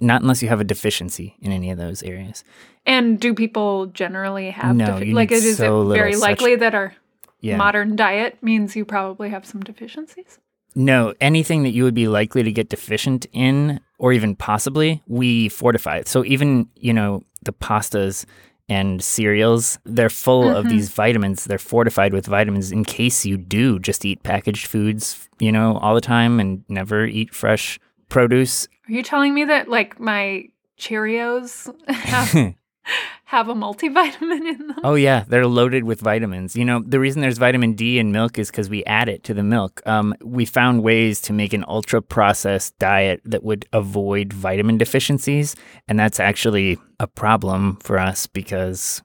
Not 0.00 0.23
unless 0.23 0.42
you 0.42 0.49
have 0.49 0.61
a 0.61 0.64
deficiency 0.64 1.37
in 1.40 1.52
any 1.52 1.71
of 1.71 1.78
those 1.78 2.02
areas. 2.02 2.45
And 2.87 3.21
do 3.21 3.35
people 3.35 3.87
generally 3.87 4.50
have 4.50 4.75
No, 4.75 4.87
defi- 4.99 5.12
like 5.12 5.30
is 5.30 5.57
so 5.57 5.83
it 5.83 5.95
very 5.95 6.11
little 6.11 6.21
such- 6.21 6.28
likely 6.30 6.57
that 6.57 6.75
our 6.75 6.95
Yeah. 7.40 7.57
modern 7.57 7.97
diet 7.97 8.38
means 8.42 8.75
you 8.76 8.85
probably 8.85 9.30
have 9.30 9.45
some 9.47 9.61
deficiencies? 9.61 10.38
No, 10.75 11.14
anything 11.21 11.64
that 11.64 11.71
you 11.71 11.85
would 11.85 11.95
be 11.95 12.09
likely 12.09 12.42
to 12.42 12.52
get 12.52 12.69
deficient 12.69 13.26
in, 13.33 13.80
or 13.99 14.12
even 14.12 14.37
possibly, 14.37 15.02
we 15.07 15.49
fortify. 15.49 16.02
So 16.07 16.25
even 16.25 16.69
you 16.76 16.92
know 16.92 17.23
the 17.42 17.52
pastas 17.52 18.25
and 18.71 19.02
cereals. 19.02 19.78
They're 19.85 20.09
full 20.09 20.49
of 20.49 20.64
mm-hmm. 20.64 20.69
these 20.76 20.88
vitamins. 20.90 21.45
They're 21.45 21.59
fortified 21.59 22.14
with 22.14 22.26
vitamins 22.26 22.71
in 22.71 22.85
case 22.85 23.26
you 23.26 23.37
do 23.37 23.80
just 23.80 24.04
eat 24.04 24.23
packaged 24.23 24.69
foods, 24.69 25.28
you 25.40 25.50
know, 25.50 25.76
all 25.78 25.95
the 25.95 26.00
time 26.00 26.38
and 26.38 26.62
never 26.69 27.04
eat 27.04 27.35
fresh 27.35 27.80
produce. 28.09 28.69
Are 28.90 28.92
you 28.92 29.04
telling 29.04 29.35
me 29.35 29.44
that 29.44 29.68
like 29.68 30.00
my 30.00 30.49
Cheerios 30.76 31.73
have, 31.88 32.54
have 33.25 33.49
a 33.49 33.54
multivitamin 33.54 34.49
in 34.49 34.66
them? 34.66 34.80
Oh 34.82 34.97
yeah, 34.97 35.25
they're 35.28 35.47
loaded 35.47 35.85
with 35.85 36.00
vitamins. 36.00 36.56
You 36.56 36.64
know, 36.64 36.82
the 36.85 36.99
reason 36.99 37.23
there's 37.23 37.38
vitamin 37.38 37.75
D 37.75 38.00
in 38.00 38.11
milk 38.11 38.37
is 38.37 38.50
because 38.50 38.68
we 38.68 38.85
add 38.87 39.09
it 39.09 39.23
to 39.25 39.35
the 39.35 39.44
milk. 39.44 39.80
Um, 39.87 40.12
we 40.25 40.44
found 40.44 40.82
ways 40.82 41.20
to 41.23 41.32
make 41.32 41.52
an 41.52 41.64
ultra 41.68 42.02
processed 42.02 42.76
diet 42.80 43.20
that 43.25 43.44
would 43.44 43.64
avoid 43.73 44.32
vitamin 44.32 44.76
deficiencies, 44.76 45.54
and 45.87 45.97
that's 45.97 46.18
actually 46.18 46.76
a 46.99 47.06
problem 47.06 47.76
for 47.76 47.97
us 47.97 48.26
because, 48.26 49.02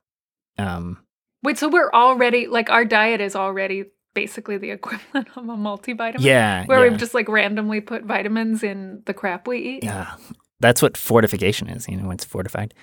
um, 0.58 0.98
Wait, 1.44 1.60
so 1.60 1.70
we're 1.70 1.92
already 1.92 2.48
like 2.48 2.72
our 2.72 2.86
diet 2.86 3.22
is 3.22 3.36
already 3.36 3.86
basically 4.16 4.58
the 4.58 4.72
equivalent 4.80 5.28
of 5.36 5.44
a 5.48 5.56
multivitamin? 5.56 6.16
yeah, 6.22 6.66
Where 6.66 6.84
yeah, 6.84 6.90
we've 6.90 7.00
just 7.00 7.14
like 7.14 7.30
randomly 7.30 7.82
put 7.82 8.04
vitamins 8.04 8.64
in 8.64 9.04
the 9.06 9.14
crap 9.14 9.48
we 9.48 9.60
eat. 9.60 9.84
yeah, 9.84 10.16
that's 10.60 10.82
what 10.82 10.98
fortification 10.98 11.70
is. 11.70 11.88
You 11.88 11.98
know, 11.98 12.08
when 12.08 12.16
it's 12.16 12.26
fortified. 12.26 12.74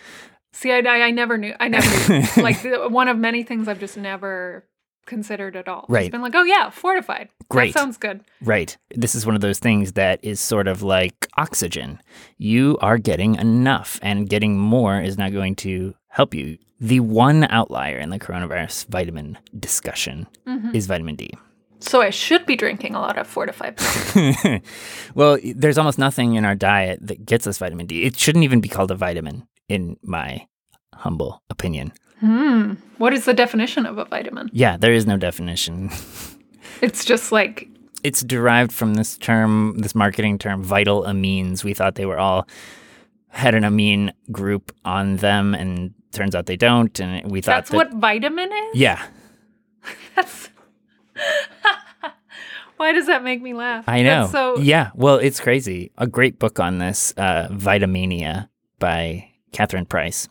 See, 0.52 0.70
I, 0.70 0.78
I, 0.78 1.06
I 1.06 1.10
never 1.10 1.36
knew. 1.38 1.54
I 1.58 1.66
never 1.68 2.12
knew. 2.12 2.26
like 2.42 2.58
one 2.92 3.08
of 3.08 3.16
many 3.18 3.42
things 3.42 3.66
I've 3.66 3.80
just 3.80 3.96
never 3.96 4.68
considered 5.06 5.56
at 5.56 5.66
all. 5.66 5.86
Right. 5.88 6.04
It's 6.04 6.12
been 6.12 6.22
like, 6.22 6.34
oh 6.36 6.44
yeah, 6.44 6.70
fortified. 6.70 7.28
Great. 7.48 7.72
That 7.72 7.80
sounds 7.80 7.96
good. 7.96 8.20
Right. 8.40 8.76
This 8.94 9.14
is 9.14 9.26
one 9.26 9.34
of 9.34 9.40
those 9.40 9.58
things 9.58 9.92
that 9.92 10.20
is 10.22 10.38
sort 10.40 10.68
of 10.68 10.82
like 10.82 11.26
oxygen. 11.36 12.00
You 12.38 12.78
are 12.80 12.98
getting 12.98 13.34
enough, 13.36 13.98
and 14.02 14.28
getting 14.28 14.58
more 14.58 15.00
is 15.00 15.18
not 15.18 15.32
going 15.32 15.56
to 15.56 15.94
help 16.08 16.34
you. 16.34 16.58
The 16.82 16.98
one 17.00 17.44
outlier 17.44 17.96
in 17.98 18.10
the 18.10 18.18
coronavirus 18.18 18.88
vitamin 18.88 19.38
discussion 19.58 20.26
is 20.74 20.86
vitamin 20.86 21.14
D. 21.14 21.30
So 21.78 22.00
I 22.02 22.10
should 22.10 22.44
be 22.44 22.56
drinking 22.56 22.94
a 22.94 23.00
lot 23.00 23.16
of 23.18 23.26
fortified. 23.26 23.80
well, 25.14 25.38
there's 25.42 25.78
almost 25.78 25.98
nothing 25.98 26.34
in 26.34 26.44
our 26.44 26.54
diet 26.56 26.98
that 27.06 27.24
gets 27.24 27.46
us 27.46 27.58
vitamin 27.58 27.86
D. 27.86 28.02
It 28.02 28.18
shouldn't 28.18 28.44
even 28.44 28.60
be 28.60 28.68
called 28.68 28.90
a 28.90 28.96
vitamin, 28.96 29.46
in 29.68 29.96
my 30.02 30.46
humble 30.94 31.42
opinion. 31.50 31.92
hmm. 32.20 32.74
What 32.98 33.12
is 33.12 33.24
the 33.24 33.34
definition 33.34 33.86
of 33.86 33.98
a 33.98 34.04
vitamin? 34.04 34.50
Yeah, 34.52 34.76
there 34.76 34.92
is 34.92 35.06
no 35.06 35.16
definition. 35.16 35.90
It's 36.80 37.04
just 37.04 37.30
like 37.30 37.68
it's 38.02 38.22
derived 38.22 38.72
from 38.72 38.94
this 38.94 39.16
term, 39.16 39.78
this 39.78 39.94
marketing 39.94 40.38
term, 40.38 40.64
vital 40.64 41.04
amines. 41.04 41.62
We 41.62 41.74
thought 41.74 41.94
they 41.94 42.06
were 42.06 42.18
all 42.18 42.48
had 43.28 43.54
an 43.54 43.62
amine 43.62 44.12
group 44.32 44.74
on 44.84 45.16
them, 45.16 45.54
and 45.54 45.94
turns 46.12 46.34
out 46.34 46.46
they 46.46 46.56
don't. 46.56 46.98
And 47.00 47.30
we 47.30 47.40
thought 47.40 47.56
that's 47.56 47.70
that, 47.70 47.76
what 47.76 47.92
vitamin 47.94 48.50
is. 48.52 48.74
yeah, 48.74 49.04
That's. 50.16 50.48
Why 52.76 52.92
does 52.92 53.06
that 53.06 53.22
make 53.22 53.40
me 53.40 53.54
laugh? 53.54 53.84
I 53.86 54.02
know. 54.02 54.22
That's 54.22 54.32
so 54.32 54.58
yeah, 54.58 54.90
well, 54.94 55.16
it's 55.16 55.38
crazy. 55.38 55.92
A 55.98 56.06
great 56.06 56.38
book 56.38 56.58
on 56.58 56.78
this, 56.78 57.14
uh, 57.16 57.48
Vitamania 57.50 58.48
by 58.80 59.28
Catherine 59.52 59.86
Price, 59.86 60.28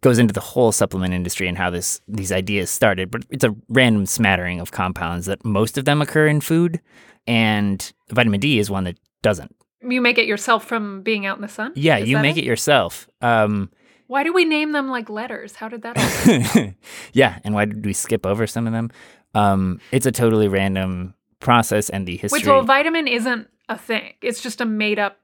goes 0.00 0.18
into 0.18 0.32
the 0.32 0.40
whole 0.40 0.72
supplement 0.72 1.12
industry 1.12 1.48
and 1.48 1.58
how 1.58 1.68
this 1.68 2.00
these 2.08 2.32
ideas 2.32 2.70
started. 2.70 3.10
But 3.10 3.24
it's 3.28 3.44
a 3.44 3.54
random 3.68 4.06
smattering 4.06 4.58
of 4.58 4.70
compounds 4.70 5.26
that 5.26 5.44
most 5.44 5.76
of 5.76 5.84
them 5.84 6.00
occur 6.00 6.28
in 6.28 6.40
food, 6.40 6.80
and 7.26 7.92
vitamin 8.10 8.40
D 8.40 8.58
is 8.58 8.70
one 8.70 8.84
that 8.84 8.98
doesn't. 9.20 9.54
you 9.82 10.00
make 10.00 10.16
it 10.16 10.26
yourself 10.26 10.64
from 10.64 11.02
being 11.02 11.26
out 11.26 11.36
in 11.36 11.42
the 11.42 11.48
sun. 11.48 11.72
Yeah, 11.74 11.98
Is 11.98 12.08
you 12.08 12.18
make 12.20 12.38
it 12.38 12.44
yourself. 12.44 13.06
Um, 13.20 13.70
Why 14.12 14.24
do 14.24 14.32
we 14.34 14.44
name 14.44 14.72
them 14.72 14.88
like 14.88 15.08
letters? 15.08 15.54
How 15.56 15.68
did 15.68 15.82
that? 15.82 15.96
Yeah, 17.14 17.38
and 17.44 17.54
why 17.54 17.64
did 17.64 17.84
we 17.86 17.92
skip 17.94 18.26
over 18.26 18.46
some 18.46 18.66
of 18.66 18.72
them? 18.74 18.90
Um, 19.34 19.80
it's 19.90 20.04
a 20.06 20.12
totally 20.12 20.48
random 20.48 21.14
process, 21.40 21.88
and 21.88 22.06
the 22.06 22.16
history. 22.18 22.38
Wait, 22.40 22.44
so 22.44 22.58
a 22.58 22.62
vitamin 22.62 23.08
isn't 23.08 23.48
a 23.70 23.78
thing. 23.78 24.12
It's 24.20 24.42
just 24.42 24.60
a 24.60 24.66
made 24.66 24.98
up. 24.98 25.16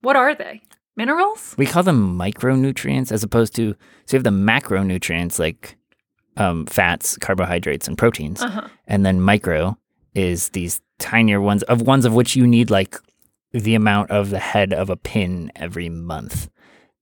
What 0.00 0.16
are 0.16 0.34
they? 0.34 0.62
Minerals? 0.96 1.54
we 1.58 1.66
call 1.66 1.82
them 1.82 2.18
micronutrients 2.18 3.12
as 3.12 3.22
opposed 3.22 3.54
to 3.56 3.74
so 4.06 4.16
you 4.16 4.18
have 4.18 4.24
the 4.24 4.30
macronutrients 4.30 5.38
like 5.38 5.76
um, 6.36 6.64
fats, 6.66 7.16
carbohydrates, 7.18 7.88
and 7.88 7.96
proteins, 7.98 8.42
Uh-huh. 8.42 8.68
and 8.86 9.04
then 9.04 9.20
micro 9.20 9.76
is 10.14 10.48
these 10.50 10.80
tinier 10.98 11.40
ones 11.40 11.62
of 11.64 11.82
ones 11.82 12.04
of 12.06 12.14
which 12.14 12.36
you 12.36 12.46
need 12.46 12.70
like 12.70 12.96
the 13.52 13.74
amount 13.74 14.10
of 14.10 14.30
the 14.30 14.38
head 14.38 14.72
of 14.72 14.88
a 14.90 14.96
pin 14.96 15.52
every 15.56 15.88
month. 15.90 16.48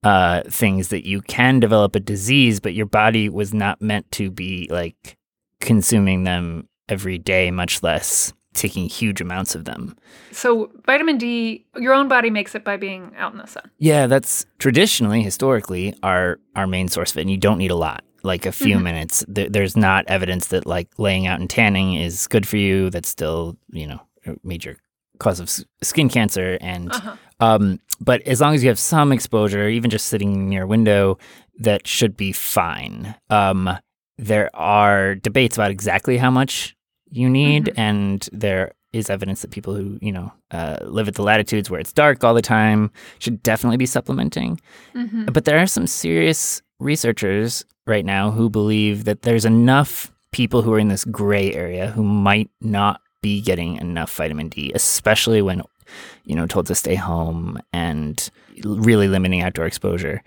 Uh, 0.03 0.43
things 0.49 0.89
that 0.89 1.07
you 1.07 1.21
can 1.21 1.61
develop 1.61 1.95
a 1.95 2.01
disease, 2.01 2.59
but 2.59 2.73
your 2.73 2.87
body 2.87 3.29
was 3.29 3.53
not 3.53 3.83
meant 3.83 4.11
to 4.13 4.31
be 4.31 4.67
like 4.71 5.17
consuming 5.61 6.25
them 6.25 6.67
every 6.89 7.19
day, 7.19 7.51
much 7.51 7.83
less 7.83 8.33
taking 8.55 8.89
huge 8.89 9.21
amounts 9.21 9.55
of 9.55 9.65
them. 9.67 9.95
So 10.33 10.71
vitamin 10.87 11.19
D, 11.19 11.67
your 11.77 11.93
own 11.93 12.09
body 12.09 12.31
makes 12.31 12.55
it 12.55 12.65
by 12.65 12.77
being 12.79 13.13
out 13.17 13.33
in 13.33 13.39
the 13.39 13.47
sun. 13.47 13.71
Yeah, 13.79 14.07
that's 14.07 14.47
traditionally, 14.59 15.23
historically, 15.23 15.95
our 16.03 16.39
our 16.57 16.67
main 16.67 16.89
source 16.89 17.13
of 17.13 17.19
it. 17.19 17.23
And 17.23 17.31
you 17.31 17.37
don't 17.37 17.59
need 17.59 17.71
a 17.71 17.77
lot, 17.77 18.03
like 18.23 18.47
a 18.47 18.53
few 18.53 18.79
minutes. 18.81 19.23
There, 19.29 19.49
there's 19.51 19.77
not 19.77 20.05
evidence 20.09 20.47
that 20.49 20.67
like 20.67 20.89
laying 20.99 21.27
out 21.27 21.41
and 21.41 21.49
tanning 21.51 21.93
is 21.95 22.27
good 22.27 22.49
for 22.49 22.57
you. 22.57 22.89
That's 22.91 23.09
still, 23.09 23.57
you 23.71 23.87
know, 23.87 24.01
a 24.27 24.35
major 24.43 24.79
cause 25.19 25.39
of 25.41 25.47
s- 25.49 25.65
skin 25.83 26.09
cancer. 26.09 26.57
And 26.63 26.91
Uh-huh. 26.91 27.17
um, 27.39 27.79
but 28.01 28.23
as 28.23 28.41
long 28.41 28.55
as 28.55 28.63
you 28.63 28.69
have 28.69 28.79
some 28.79 29.13
exposure, 29.13 29.69
even 29.69 29.91
just 29.91 30.07
sitting 30.07 30.49
near 30.49 30.63
a 30.63 30.67
window, 30.67 31.19
that 31.59 31.87
should 31.87 32.17
be 32.17 32.33
fine. 32.33 33.15
Um, 33.29 33.71
there 34.17 34.51
are 34.55 35.15
debates 35.15 35.57
about 35.57 35.71
exactly 35.71 36.17
how 36.17 36.31
much 36.31 36.77
you 37.11 37.29
need, 37.29 37.73
and 37.77 38.29
there 38.33 38.73
is 38.93 39.09
evidence 39.09 39.43
that 39.43 39.51
people 39.51 39.75
who 39.75 39.99
you 40.01 40.13
know 40.13 40.33
uh, 40.51 40.79
live 40.83 41.09
at 41.09 41.15
the 41.15 41.23
latitudes 41.23 41.71
where 41.71 41.81
it's 41.81 41.93
dark 41.93 42.25
all 42.25 42.35
the 42.35 42.43
time 42.43 42.91
should 43.19 43.43
definitely 43.43 43.77
be 43.77 43.87
supplementing. 43.87 44.61
Mm-hmm. 44.95 45.27
But 45.27 45.45
there 45.45 45.59
are 45.59 45.67
some 45.67 45.87
serious 45.87 46.63
researchers 46.79 47.65
right 47.87 48.05
now 48.05 48.31
who 48.31 48.49
believe 48.49 49.05
that 49.05 49.23
there's 49.23 49.45
enough 49.45 50.13
people 50.33 50.63
who 50.63 50.73
are 50.73 50.79
in 50.79 50.89
this 50.89 51.05
gray 51.05 51.53
area 51.53 51.91
who 51.91 52.05
might 52.05 52.51
not 52.61 53.01
be 53.23 53.41
getting 53.41 53.77
enough 53.77 54.15
vitamin 54.15 54.49
D, 54.49 54.73
especially 54.75 55.43
when 55.43 55.63
you 56.25 56.35
know 56.35 56.47
told 56.47 56.67
to 56.67 56.75
stay 56.75 56.95
home 56.95 57.59
and 57.73 58.31
really 58.65 59.09
limiting 59.09 59.43
outdoor 59.43 59.67
exposure. 59.67 60.23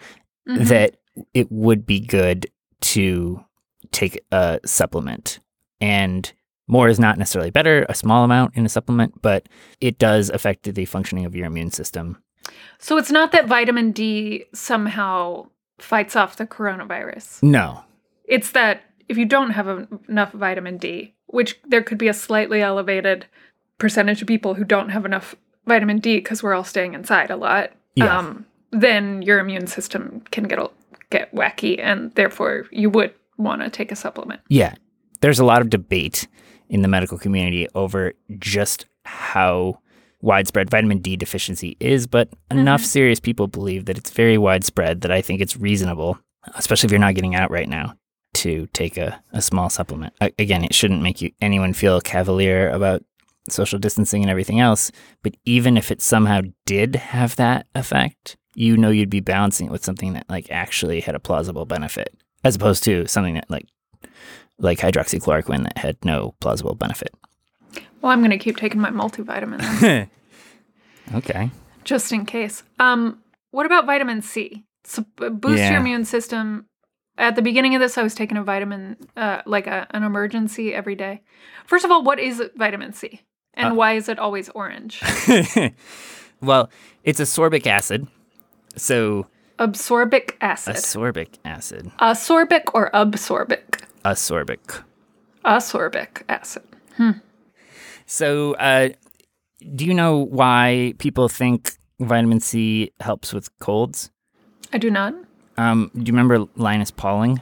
Mm-hmm. 0.48 0.66
That 0.66 0.98
it 1.34 1.52
would 1.52 1.86
be 1.86 2.00
good 2.00 2.48
to 2.82 3.44
take 3.92 4.20
a 4.32 4.60
supplement 4.66 5.40
and 5.80 6.32
more 6.68 6.88
is 6.88 7.00
not 7.00 7.18
necessarily 7.18 7.52
better, 7.52 7.86
a 7.90 7.96
small 7.96 8.24
amount 8.24 8.56
in 8.56 8.66
a 8.66 8.70
supplement, 8.70 9.22
but 9.22 9.48
it 9.82 10.00
does 10.00 10.30
affect 10.30 10.74
the 10.74 10.86
functioning 10.86 11.26
of 11.26 11.36
your 11.36 11.46
immune 11.46 11.72
system. 11.72 12.18
So 12.80 12.98
it's 12.98 13.12
not 13.12 13.32
that 13.32 13.48
vitamin 13.48 13.92
D 13.92 14.46
somehow 14.54 15.48
fights 15.80 16.16
off 16.16 16.38
the 16.38 16.48
coronavirus. 16.48 17.44
No. 17.44 17.84
It's 18.26 18.52
that 18.52 18.84
if 19.10 19.18
you 19.18 19.26
don't 19.26 19.52
have 19.52 19.68
en- 19.68 20.00
enough 20.08 20.32
vitamin 20.32 20.78
D, 20.78 21.14
which 21.28 21.60
there 21.66 21.84
could 21.84 21.98
be 21.98 22.08
a 22.08 22.14
slightly 22.14 22.62
elevated 22.62 23.26
percentage 23.78 24.22
of 24.22 24.28
people 24.28 24.54
who 24.54 24.64
don't 24.64 24.90
have 24.90 25.06
enough 25.06 25.36
vitamin 25.66 26.00
D 26.00 26.18
because 26.18 26.42
we're 26.44 26.54
all 26.54 26.64
staying 26.64 26.94
inside 26.94 27.30
a 27.32 27.36
lot, 27.36 27.72
Yeah. 27.96 28.18
um, 28.18 28.46
then 28.72 29.22
your 29.22 29.40
immune 29.40 29.68
system 29.68 30.22
can 30.32 30.46
get 30.46 30.60
a, 30.60 30.70
get 31.10 31.34
wacky, 31.34 31.80
and 31.82 32.14
therefore 32.16 32.66
you 32.72 32.90
would 32.90 33.14
want 33.38 33.62
to 33.62 33.70
take 33.70 33.92
a 33.92 33.96
supplement. 33.96 34.42
Yeah. 34.50 34.76
There's 35.22 35.40
a 35.40 35.46
lot 35.46 35.62
of 35.62 35.70
debate 35.70 36.28
in 36.70 36.82
the 36.82 36.88
medical 36.88 37.18
community 37.18 37.68
over 37.76 38.14
just 38.40 38.86
how 39.06 39.80
widespread 40.22 40.70
vitamin 40.70 41.00
D 41.00 41.16
deficiency 41.18 41.76
is, 41.80 42.08
but 42.08 42.30
enough 42.50 42.82
serious 42.84 43.20
people 43.20 43.48
believe 43.48 43.86
that 43.86 43.98
it's 43.98 44.10
very 44.12 44.38
widespread 44.38 45.02
that 45.02 45.12
I 45.12 45.22
think 45.22 45.42
it's 45.42 45.58
reasonable, 45.58 46.18
especially 46.56 46.88
if 46.88 46.92
you're 46.92 47.00
not 47.00 47.16
getting 47.16 47.36
out 47.36 47.52
right 47.52 47.68
now, 47.70 47.96
to 48.36 48.68
take 48.74 48.98
a, 48.98 49.22
a 49.34 49.42
small 49.42 49.70
supplement. 49.70 50.14
A- 50.22 50.32
again, 50.40 50.64
it 50.64 50.74
shouldn't 50.74 51.02
make 51.02 51.22
you 51.22 51.32
anyone 51.42 51.74
feel 51.74 52.02
cavalier 52.02 52.70
about 52.70 53.04
social 53.50 53.80
distancing 53.80 54.22
and 54.24 54.30
everything 54.32 54.60
else, 54.60 54.92
but 55.22 55.36
even 55.46 55.78
if 55.78 55.92
it 55.92 56.02
somehow 56.02 56.42
did 56.66 56.96
have 56.96 57.36
that 57.36 57.68
effect, 57.76 58.38
you 58.56 58.78
know 58.78 58.90
you'd 58.90 59.10
be 59.10 59.20
balancing 59.20 59.68
it 59.68 59.72
with 59.72 59.84
something 59.84 60.14
that 60.14 60.30
like 60.30 60.50
actually 60.52 61.02
had 61.02 61.16
a 61.16 61.20
plausible 61.20 61.66
benefit 61.66 62.16
as 62.44 62.56
opposed 62.56 62.84
to 62.84 63.06
something 63.08 63.34
that 63.36 63.50
like 63.50 63.68
like 64.60 64.80
hydroxychloroquine 64.80 65.64
that 65.64 65.78
had 65.78 65.98
no 66.06 66.36
plausible 66.40 66.76
benefit. 66.76 67.14
Well, 68.02 68.12
I'm 68.12 68.20
going 68.20 68.32
to 68.32 68.38
keep 68.38 68.58
taking 68.58 68.80
my 68.80 68.92
multivitamin 68.92 70.08
Okay. 71.14 71.50
just 71.84 72.12
in 72.12 72.26
case. 72.26 72.64
Um, 72.80 73.20
what 73.52 73.66
about 73.66 73.86
vitamin 73.86 74.22
C? 74.22 74.64
So, 74.84 75.06
boost 75.18 75.60
Yeah. 75.60 75.72
your 75.72 75.80
immune 75.82 76.06
system. 76.06 76.66
At 77.18 77.36
the 77.36 77.42
beginning 77.42 77.76
of 77.76 77.82
this, 77.82 77.98
I 77.98 78.04
was 78.04 78.16
taking 78.16 78.38
a 78.38 78.44
vitamin, 78.44 78.98
uh, 79.16 79.42
like 79.46 79.68
a, 79.68 79.86
an 79.92 80.02
Emergen-C 80.02 80.74
every 80.74 80.96
day. 80.96 81.22
First 81.68 81.86
of 81.86 81.92
all, 81.92 82.04
what 82.04 82.20
is 82.20 82.42
vitamin 82.56 82.92
C, 82.94 83.22
and 83.56 83.74
Uh, 83.74 83.76
why 83.76 83.94
is 83.94 84.10
it 84.10 84.20
always 84.20 84.50
orange? 84.50 85.02
well, 86.42 86.70
it's 87.04 87.20
ascorbic 87.20 87.68
acid. 87.68 88.08
So 88.76 89.28
Absorbic 89.60 90.36
acid. 90.42 90.76
Ascorbic 90.76 91.38
acid. 91.46 91.92
Ascorbic 92.00 92.64
or 92.74 92.90
absorbic? 92.92 93.82
Ascorbic. 94.04 94.84
Ascorbic 95.46 96.24
acid. 96.28 96.64
Hmm. 96.98 97.12
So, 98.06 98.54
uh, 98.56 98.90
do 99.76 99.86
you 99.86 99.94
know 99.94 100.18
why 100.18 100.94
people 100.98 101.30
think 101.30 101.78
vitamin 102.00 102.40
C 102.40 102.92
helps 103.00 103.32
with 103.32 103.48
colds? 103.60 104.12
I 104.74 104.78
do 104.78 104.90
not. 104.90 105.14
Um, 105.58 105.92
do 105.94 106.00
you 106.02 106.14
remember 106.14 106.46
Linus 106.56 106.92
Pauling? 106.92 107.40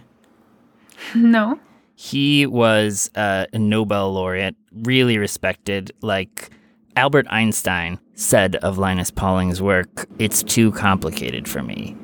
No. 1.16 1.60
He 2.02 2.48
was 2.48 3.12
uh, 3.14 3.46
a 3.54 3.60
Nobel 3.60 4.12
laureate, 4.12 4.56
really 4.74 5.20
respected. 5.20 5.92
Like 6.02 6.50
Albert 6.96 7.28
Einstein 7.30 8.00
said 8.16 8.56
of 8.56 8.80
Linus 8.80 9.12
Pauling's 9.12 9.62
work, 9.62 10.08
it's 10.18 10.42
too 10.42 10.72
complicated 10.72 11.48
for 11.48 11.62
me. 11.62 11.96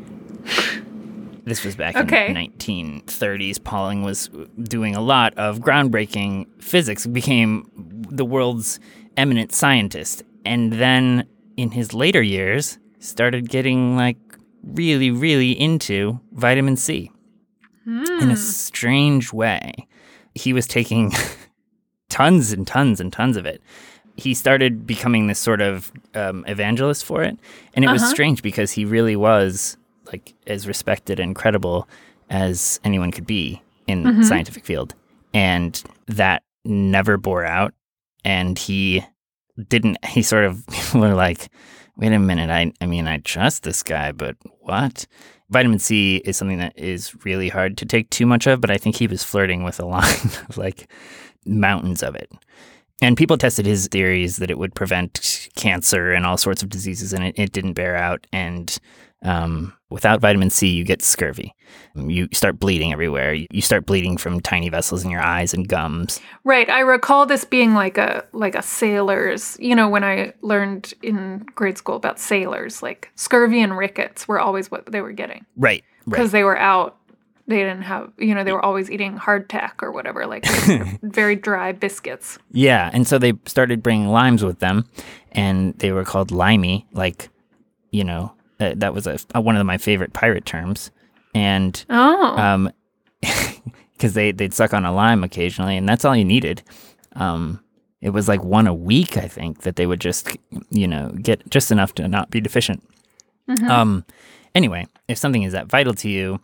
This 1.46 1.66
was 1.66 1.76
back 1.76 1.96
Okay. 1.96 2.28
in 2.28 2.36
1930s. 2.36 3.64
Pauling 3.64 4.04
was 4.04 4.30
doing 4.62 4.96
a 4.96 5.02
lot 5.02 5.34
of 5.36 5.62
groundbreaking 5.62 6.46
physics, 6.62 7.08
became 7.08 7.68
the 7.76 8.24
world's 8.24 8.80
eminent 9.18 9.52
scientist. 9.52 10.22
And 10.46 10.74
then 10.74 11.28
in 11.58 11.72
his 11.72 11.96
later 11.96 12.22
years, 12.22 12.78
started 13.00 13.50
getting 13.50 13.96
like 13.96 14.18
really, 14.64 15.10
really 15.10 15.60
into 15.60 16.20
vitamin 16.34 16.78
C 16.78 17.10
in 17.88 18.30
a 18.30 18.34
hmm. 18.34 18.36
strange 18.36 19.32
way. 19.32 19.88
He 20.36 20.54
was 20.54 20.68
taking 20.68 21.12
tons 22.10 22.52
and 22.52 22.68
tons 22.68 23.00
and 23.00 23.12
tons 23.12 23.38
of 23.38 23.46
it. 23.46 23.62
He 24.16 24.34
started 24.34 24.86
becoming 24.86 25.28
this 25.28 25.40
sort 25.40 25.62
of 25.62 25.92
um, 26.16 26.44
evangelist 26.48 27.06
for 27.06 27.24
it. 27.24 27.38
And 27.74 27.86
it 27.86 27.92
was 27.92 28.02
uh-huh. 28.02 28.12
strange 28.12 28.42
because 28.42 28.72
he 28.72 28.84
really 28.84 29.16
was 29.16 29.78
like 30.12 30.34
as 30.48 30.68
respected 30.68 31.20
and 31.20 31.36
credible 31.36 31.88
as 32.30 32.80
anyone 32.84 33.12
could 33.12 33.28
be 33.28 33.62
in 33.86 34.04
the 34.04 34.10
mm-hmm. 34.10 34.24
scientific 34.24 34.66
field. 34.66 34.96
And 35.34 35.82
that 36.08 36.44
never 36.66 37.18
bore 37.18 37.46
out. 37.46 37.74
And 38.26 38.58
he 38.58 39.06
didn't, 39.70 40.04
he 40.06 40.24
sort 40.24 40.46
of, 40.46 40.66
people 40.68 41.02
were 41.02 41.14
like, 41.14 41.50
wait 41.96 42.12
a 42.12 42.20
minute, 42.20 42.50
I, 42.50 42.72
I 42.82 42.86
mean, 42.86 43.08
I 43.08 43.18
trust 43.18 43.64
this 43.64 43.84
guy, 43.84 44.12
but 44.12 44.36
what? 44.62 45.06
Vitamin 45.50 45.80
C 45.80 46.18
is 46.18 46.36
something 46.36 46.58
that 46.58 46.78
is 46.78 47.14
really 47.24 47.50
hard 47.50 47.78
to 47.78 47.86
take 47.86 48.10
too 48.10 48.26
much 48.26 48.48
of, 48.48 48.60
but 48.60 48.72
I 48.72 48.78
think 48.78 48.98
he 48.98 49.08
was 49.08 49.24
flirting 49.24 49.64
with 49.64 49.80
a 49.80 49.86
line 49.86 50.04
of 50.50 50.58
like 50.58 50.92
mountains 51.46 52.04
of 52.04 52.16
it. 52.16 52.32
And 53.02 53.16
people 53.16 53.38
tested 53.38 53.66
his 53.66 53.88
theories 53.88 54.38
that 54.38 54.50
it 54.50 54.58
would 54.58 54.74
prevent 54.74 55.50
cancer 55.56 56.12
and 56.12 56.26
all 56.26 56.38
sorts 56.38 56.64
of 56.64 56.70
diseases, 56.70 57.14
and 57.14 57.24
it, 57.24 57.38
it 57.38 57.52
didn't 57.52 57.74
bear 57.74 57.96
out. 57.96 58.26
And 58.34 58.76
um, 59.22 59.77
without 59.90 60.20
vitamin 60.22 60.50
C, 60.50 60.68
you 60.70 60.84
get 60.84 61.02
scurvy. 61.02 61.54
You 61.96 62.28
start 62.34 62.60
bleeding 62.60 62.92
everywhere. 62.94 63.34
You, 63.34 63.48
you 63.52 63.62
start 63.62 63.86
bleeding 63.86 64.18
from 64.18 64.40
tiny 64.42 64.70
vessels 64.70 65.04
in 65.04 65.10
your 65.12 65.22
eyes 65.22 65.54
and 65.54 65.68
gums. 65.68 66.20
Right. 66.44 66.70
I 66.70 66.82
recall 66.82 67.26
this 67.26 67.46
being 67.46 67.74
like 67.74 67.98
a 67.98 68.26
like 68.34 68.56
a 68.56 68.62
sailor's, 68.62 69.58
you 69.60 69.76
know, 69.76 69.90
when 69.90 70.04
I 70.04 70.34
learned 70.42 70.94
in 71.02 71.46
grade 71.56 71.78
school 71.78 71.96
about 71.96 72.20
sailors, 72.20 72.84
like 72.84 73.12
scurvy 73.16 73.62
and 73.62 73.78
rickets 73.78 74.28
were 74.28 74.40
always 74.40 74.70
what 74.70 74.86
they 74.92 75.02
were 75.02 75.12
getting. 75.14 75.46
Right. 75.56 75.84
Because 76.06 76.26
Right. 76.26 76.32
they 76.40 76.44
were 76.44 76.58
out 76.58 76.96
they 77.50 77.60
didn't 77.60 77.84
have 77.84 78.12
you 78.18 78.36
know, 78.36 78.44
they 78.44 78.52
were 78.52 78.64
always 78.64 78.92
eating 78.92 79.18
hardtack 79.18 79.82
or 79.82 79.92
whatever, 79.94 80.28
like 80.28 80.46
very 81.02 81.36
dry 81.36 81.72
biscuits. 81.72 82.38
Yeah. 82.52 82.90
And 82.94 83.08
so 83.08 83.18
they 83.18 83.34
started 83.46 83.82
bringing 83.82 84.10
limes 84.10 84.44
with 84.44 84.60
them, 84.60 84.90
and 85.32 85.74
they 85.80 85.92
were 85.94 86.04
called 86.04 86.30
limey. 86.32 86.86
Like, 86.92 87.30
you 87.90 88.04
know, 88.04 88.34
uh, 88.60 88.74
that 88.78 88.94
was 88.94 89.08
a, 89.08 89.18
one 89.42 89.56
of 89.56 89.66
my 89.66 89.78
favorite 89.78 90.14
pirate 90.14 90.46
terms. 90.46 90.92
And 91.36 91.84
Oh. 91.90 92.38
um, 92.38 92.72
because 93.94 94.14
they 94.14 94.32
they'd 94.32 94.54
suck 94.54 94.74
on 94.74 94.86
a 94.86 94.94
lime 94.94 95.24
occasionally, 95.24 95.78
and 95.78 95.88
that's 95.88 96.06
all 96.06 96.16
you 96.16 96.26
needed. 96.26 96.62
Um, 97.16 97.60
it 98.02 98.12
was 98.12 98.28
like 98.28 98.44
one 98.44 98.68
a 98.68 98.74
week, 98.74 99.18
I 99.18 99.28
think, 99.28 99.62
that 99.62 99.76
they 99.76 99.86
would 99.88 100.00
just 100.02 100.38
you 100.70 100.88
know 100.88 101.10
get 101.22 101.48
just 101.50 101.72
enough 101.72 101.94
to 101.96 102.08
not 102.08 102.30
be 102.30 102.40
deficient. 102.42 102.84
Um, 103.70 104.06
anyway, 104.56 104.86
if 105.08 105.18
something 105.18 105.44
is 105.44 105.54
that 105.54 105.68
vital 105.68 105.94
to 105.96 106.10
you, 106.10 106.40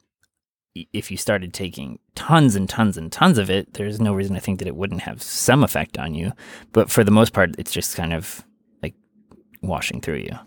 if 0.93 1.11
you 1.11 1.17
started 1.17 1.53
taking 1.53 1.99
tons 2.15 2.55
and 2.55 2.67
tons 2.69 2.97
and 2.97 3.11
tons 3.11 3.37
of 3.37 3.49
it, 3.49 3.73
there's 3.73 3.99
no 3.99 4.13
reason 4.13 4.35
to 4.35 4.41
think 4.41 4.59
that 4.59 4.67
it 4.67 4.75
wouldn't 4.75 5.01
have 5.01 5.21
some 5.21 5.63
effect 5.63 5.97
on 5.99 6.15
you. 6.15 6.31
But 6.71 6.89
for 6.89 7.03
the 7.03 7.11
most 7.11 7.33
part, 7.33 7.55
it's 7.59 7.71
just 7.71 7.95
kind 7.95 8.13
of 8.13 8.43
like 8.81 8.95
washing 9.61 10.01
through 10.01 10.19
you. 10.19 10.39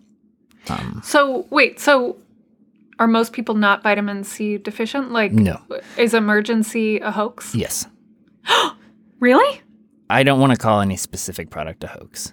Um, 0.71 1.01
So 1.05 1.47
wait, 1.51 1.79
so 1.81 2.17
are 2.99 3.07
most 3.07 3.33
people 3.33 3.55
not 3.55 3.83
vitamin 3.83 4.25
C 4.25 4.57
deficient? 4.59 5.13
Like 5.13 5.33
No. 5.33 5.61
is 5.97 6.13
Emergen-C 6.15 6.99
a 7.01 7.11
hoax? 7.11 7.55
yes, 7.55 7.87
Really? 9.21 9.61
I 10.11 10.23
don't 10.23 10.41
want 10.41 10.53
to 10.53 10.59
call 10.59 10.81
any 10.81 10.97
specific 10.97 11.51
product 11.51 11.83
a 11.85 11.89
hoax. 11.89 12.33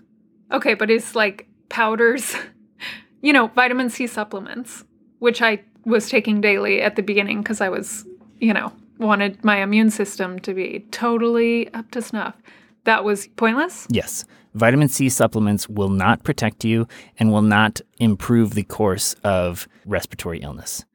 Okay, 0.51 0.73
but 0.75 0.89
is 0.91 1.15
like 1.15 1.47
powders, 1.69 2.35
you 3.21 3.33
know, 3.33 3.47
vitamin 3.47 3.89
C 3.89 4.05
supplements, 4.07 4.83
which 5.19 5.41
I 5.41 5.59
was 5.85 6.09
taking 6.09 6.39
daily 6.41 6.81
at 6.81 6.95
the 6.95 7.01
beginning 7.01 7.41
because 7.41 7.61
I 7.61 7.69
was, 7.69 8.05
you 8.39 8.53
know, 8.53 8.71
wanted 8.99 9.43
my 9.43 9.57
immune 9.61 9.89
system 9.89 10.39
to 10.39 10.53
be 10.53 10.85
totally 10.91 11.73
up 11.73 11.89
to 11.91 12.01
snuff. 12.01 12.35
That 12.83 13.03
was 13.03 13.27
pointless? 13.27 13.87
Yes. 13.89 14.25
Vitamin 14.53 14.89
C 14.89 15.09
supplements 15.09 15.67
will 15.67 15.89
not 15.89 16.23
protect 16.23 16.63
you 16.63 16.87
and 17.17 17.31
will 17.31 17.41
not 17.41 17.81
improve 17.99 18.53
the 18.53 18.63
course 18.63 19.15
of 19.23 19.67
respiratory 19.85 20.39
illness. 20.39 20.85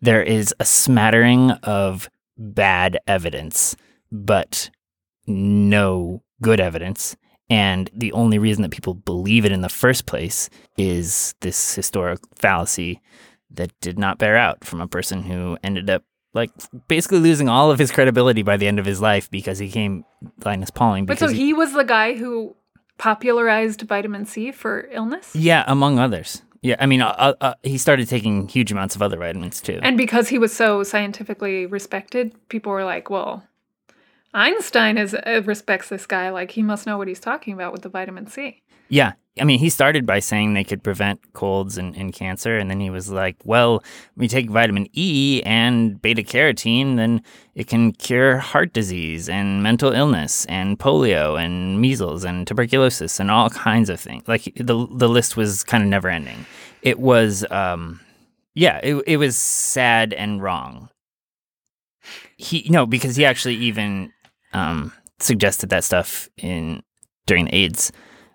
There 0.00 0.22
is 0.22 0.54
a 0.60 0.64
smattering 0.64 1.52
of 1.62 2.10
bad 2.36 2.98
evidence, 3.06 3.76
but 4.10 4.70
no 5.26 6.22
good 6.42 6.60
evidence. 6.60 7.16
And 7.48 7.90
the 7.94 8.12
only 8.12 8.38
reason 8.38 8.62
that 8.62 8.70
people 8.70 8.94
believe 8.94 9.44
it 9.44 9.52
in 9.52 9.60
the 9.60 9.68
first 9.68 10.06
place 10.06 10.50
is 10.76 11.34
this 11.40 11.74
historic 11.74 12.20
fallacy 12.36 13.00
that 13.50 13.72
did 13.80 13.98
not 13.98 14.18
bear 14.18 14.36
out 14.36 14.64
from 14.64 14.80
a 14.80 14.88
person 14.88 15.22
who 15.22 15.56
ended 15.62 15.88
up 15.88 16.02
like 16.32 16.50
basically 16.88 17.20
losing 17.20 17.48
all 17.48 17.70
of 17.70 17.78
his 17.78 17.92
credibility 17.92 18.42
by 18.42 18.56
the 18.56 18.66
end 18.66 18.80
of 18.80 18.84
his 18.84 19.00
life 19.00 19.30
because 19.30 19.58
he 19.58 19.70
came 19.70 20.04
Linus 20.44 20.70
Pauling. 20.70 21.06
But 21.06 21.18
so 21.18 21.28
because 21.28 21.38
he 21.38 21.52
was 21.52 21.72
the 21.72 21.84
guy 21.84 22.14
who 22.16 22.56
popularized 22.98 23.82
vitamin 23.82 24.26
C 24.26 24.52
for 24.52 24.88
illness? 24.90 25.34
Yeah, 25.34 25.64
among 25.66 25.98
others. 25.98 26.42
Yeah, 26.62 26.76
I 26.78 26.86
mean, 26.86 27.02
uh, 27.02 27.14
uh, 27.18 27.34
uh, 27.42 27.54
he 27.62 27.76
started 27.76 28.08
taking 28.08 28.48
huge 28.48 28.72
amounts 28.72 28.96
of 28.96 29.02
other 29.02 29.18
vitamins 29.18 29.60
too. 29.60 29.78
And 29.82 29.98
because 29.98 30.28
he 30.28 30.38
was 30.38 30.54
so 30.54 30.82
scientifically 30.82 31.66
respected, 31.66 32.32
people 32.48 32.72
were 32.72 32.84
like, 32.84 33.10
well, 33.10 33.44
Einstein 34.32 34.96
is 34.96 35.14
uh, 35.14 35.42
respects 35.44 35.90
this 35.90 36.06
guy. 36.06 36.30
Like 36.30 36.52
he 36.52 36.62
must 36.62 36.86
know 36.86 36.96
what 36.96 37.06
he's 37.06 37.20
talking 37.20 37.52
about 37.52 37.72
with 37.72 37.82
the 37.82 37.90
vitamin 37.90 38.26
C. 38.26 38.62
yeah, 38.88 39.12
I 39.40 39.42
mean, 39.42 39.58
he 39.58 39.68
started 39.68 40.06
by 40.06 40.20
saying 40.20 40.54
they 40.54 40.62
could 40.62 40.84
prevent 40.84 41.32
colds 41.32 41.76
and, 41.76 41.96
and 41.96 42.12
cancer, 42.12 42.56
and 42.56 42.70
then 42.70 42.78
he 42.78 42.88
was 42.88 43.10
like, 43.10 43.36
"Well, 43.44 43.82
we 44.16 44.28
take 44.28 44.48
vitamin 44.48 44.86
E 44.92 45.42
and 45.44 46.00
beta 46.00 46.22
carotene, 46.22 46.96
then 46.96 47.20
it 47.56 47.66
can 47.66 47.92
cure 47.92 48.38
heart 48.38 48.72
disease 48.72 49.28
and 49.28 49.60
mental 49.60 49.92
illness 49.92 50.44
and 50.46 50.78
polio 50.78 51.42
and 51.42 51.80
measles 51.80 52.22
and 52.22 52.46
tuberculosis 52.46 53.18
and 53.18 53.28
all 53.28 53.50
kinds 53.50 53.90
of 53.90 53.98
things." 53.98 54.22
Like 54.28 54.44
the 54.54 54.86
the 54.92 55.08
list 55.08 55.36
was 55.36 55.64
kind 55.64 55.82
of 55.82 55.88
never 55.88 56.08
ending. 56.08 56.46
It 56.82 57.00
was, 57.00 57.44
um, 57.50 58.00
yeah, 58.54 58.78
it 58.84 59.02
it 59.04 59.16
was 59.16 59.36
sad 59.36 60.12
and 60.12 60.40
wrong. 60.42 60.90
He 62.36 62.68
no, 62.70 62.86
because 62.86 63.16
he 63.16 63.24
actually 63.24 63.56
even 63.56 64.12
um, 64.52 64.92
suggested 65.18 65.70
that 65.70 65.82
stuff 65.82 66.28
in 66.36 66.84
during 67.26 67.52
AIDS 67.52 67.90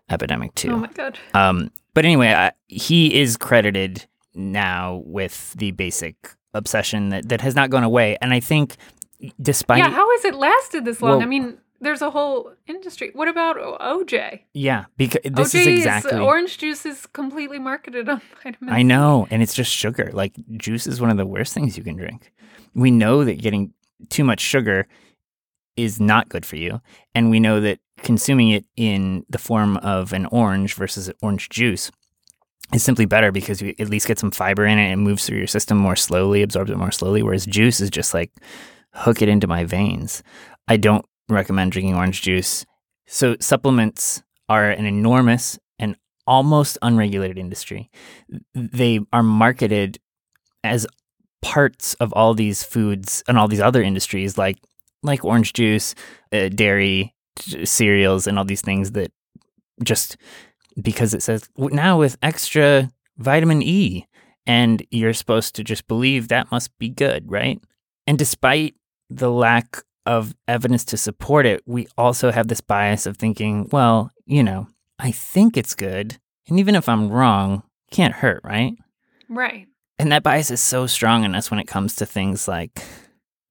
epidemic 0.09 0.55
too. 0.55 0.71
Oh 0.71 0.77
my 0.77 0.87
god. 0.87 1.17
Um, 1.33 1.71
but 1.93 2.05
anyway, 2.05 2.29
I, 2.29 2.51
he 2.67 3.19
is 3.19 3.37
credited 3.37 4.05
now 4.35 5.01
with 5.05 5.53
the 5.53 5.71
basic 5.71 6.15
obsession 6.53 7.09
that, 7.09 7.29
that 7.29 7.41
has 7.41 7.55
not 7.55 7.69
gone 7.69 7.83
away. 7.83 8.17
And 8.21 8.33
I 8.33 8.39
think, 8.39 8.77
despite 9.41 9.79
yeah, 9.79 9.89
how 9.89 10.09
has 10.11 10.25
it 10.25 10.35
lasted 10.35 10.85
this 10.85 11.01
long? 11.01 11.17
Well- 11.17 11.21
I 11.21 11.25
mean, 11.25 11.57
there's 11.81 12.01
a 12.01 12.09
whole 12.09 12.51
industry. 12.67 13.11
What 13.13 13.27
about 13.27 13.57
OJ? 13.57 14.41
yeah, 14.53 14.85
because 14.97 15.21
this 15.23 15.53
OJ 15.53 15.59
is 15.61 15.67
exactly. 15.67 16.19
orange 16.19 16.57
juice 16.57 16.85
is 16.85 17.05
completely 17.07 17.59
marketed 17.59 18.09
on 18.09 18.21
vitamin 18.43 18.73
I 18.73 18.81
know, 18.81 19.27
and 19.31 19.41
it's 19.41 19.53
just 19.53 19.71
sugar. 19.71 20.09
Like 20.13 20.33
juice 20.57 20.87
is 20.87 20.99
one 20.99 21.09
of 21.09 21.17
the 21.17 21.25
worst 21.25 21.53
things 21.53 21.77
you 21.77 21.83
can 21.83 21.95
drink. 21.95 22.31
We 22.73 22.91
know 22.91 23.23
that 23.23 23.41
getting 23.41 23.73
too 24.09 24.23
much 24.23 24.41
sugar 24.41 24.87
is 25.77 25.99
not 26.01 26.27
good 26.29 26.45
for 26.45 26.57
you, 26.57 26.81
and 27.15 27.29
we 27.29 27.39
know 27.39 27.61
that 27.61 27.79
consuming 28.03 28.49
it 28.49 28.65
in 28.75 29.25
the 29.29 29.37
form 29.37 29.77
of 29.77 30.13
an 30.13 30.25
orange 30.27 30.73
versus 30.73 31.11
orange 31.21 31.49
juice 31.49 31.91
is 32.73 32.83
simply 32.83 33.05
better 33.05 33.31
because 33.31 33.61
you 33.61 33.73
at 33.79 33.89
least 33.89 34.07
get 34.07 34.19
some 34.19 34.31
fiber 34.31 34.65
in 34.65 34.77
it 34.77 34.91
and 34.91 35.01
moves 35.01 35.25
through 35.25 35.37
your 35.37 35.47
system 35.47 35.77
more 35.77 35.95
slowly, 35.95 36.41
absorbs 36.41 36.71
it 36.71 36.77
more 36.77 36.91
slowly. 36.91 37.23
Whereas 37.23 37.45
juice 37.45 37.79
is 37.79 37.89
just 37.89 38.13
like 38.13 38.31
hook 38.93 39.21
it 39.21 39.29
into 39.29 39.47
my 39.47 39.65
veins. 39.65 40.23
I 40.67 40.77
don't 40.77 41.05
recommend 41.27 41.71
drinking 41.71 41.95
orange 41.95 42.21
juice. 42.21 42.65
So 43.07 43.35
supplements 43.39 44.21
are 44.47 44.69
an 44.69 44.85
enormous 44.85 45.57
and 45.79 45.95
almost 46.27 46.77
unregulated 46.81 47.37
industry. 47.37 47.89
They 48.53 48.99
are 49.11 49.23
marketed 49.23 49.99
as 50.63 50.85
parts 51.41 51.93
of 51.95 52.11
all 52.13 52.33
these 52.33 52.63
foods 52.63 53.23
and 53.27 53.37
all 53.37 53.47
these 53.47 53.61
other 53.61 53.81
industries 53.81 54.37
like 54.37 54.57
like 55.01 55.23
orange 55.23 55.53
juice, 55.53 55.95
uh, 56.33 56.49
dairy, 56.49 57.15
cereals 57.67 58.27
and 58.27 58.37
all 58.37 58.45
these 58.45 58.61
things 58.61 58.91
that 58.91 59.11
just 59.83 60.17
because 60.81 61.13
it 61.13 61.21
says 61.21 61.49
now 61.57 61.97
with 61.97 62.17
extra 62.21 62.89
vitamin 63.17 63.61
E 63.61 64.05
and 64.45 64.85
you're 64.89 65.13
supposed 65.13 65.55
to 65.55 65.63
just 65.63 65.87
believe 65.87 66.27
that 66.27 66.51
must 66.51 66.77
be 66.79 66.89
good, 66.89 67.29
right? 67.29 67.61
And 68.07 68.17
despite 68.17 68.75
the 69.09 69.31
lack 69.31 69.83
of 70.05 70.33
evidence 70.47 70.83
to 70.85 70.97
support 70.97 71.45
it, 71.45 71.61
we 71.65 71.87
also 71.97 72.31
have 72.31 72.47
this 72.47 72.61
bias 72.61 73.05
of 73.05 73.17
thinking, 73.17 73.69
well, 73.71 74.11
you 74.25 74.43
know, 74.43 74.67
I 74.97 75.11
think 75.11 75.55
it's 75.55 75.75
good. 75.75 76.17
And 76.47 76.59
even 76.59 76.75
if 76.75 76.89
I'm 76.89 77.11
wrong, 77.11 77.63
can't 77.91 78.15
hurt, 78.15 78.41
right? 78.43 78.73
Right. 79.29 79.67
And 79.99 80.11
that 80.11 80.23
bias 80.23 80.49
is 80.49 80.61
so 80.61 80.87
strong 80.87 81.23
in 81.23 81.35
us 81.35 81.51
when 81.51 81.59
it 81.59 81.67
comes 81.67 81.95
to 81.97 82.05
things 82.05 82.47
like, 82.47 82.81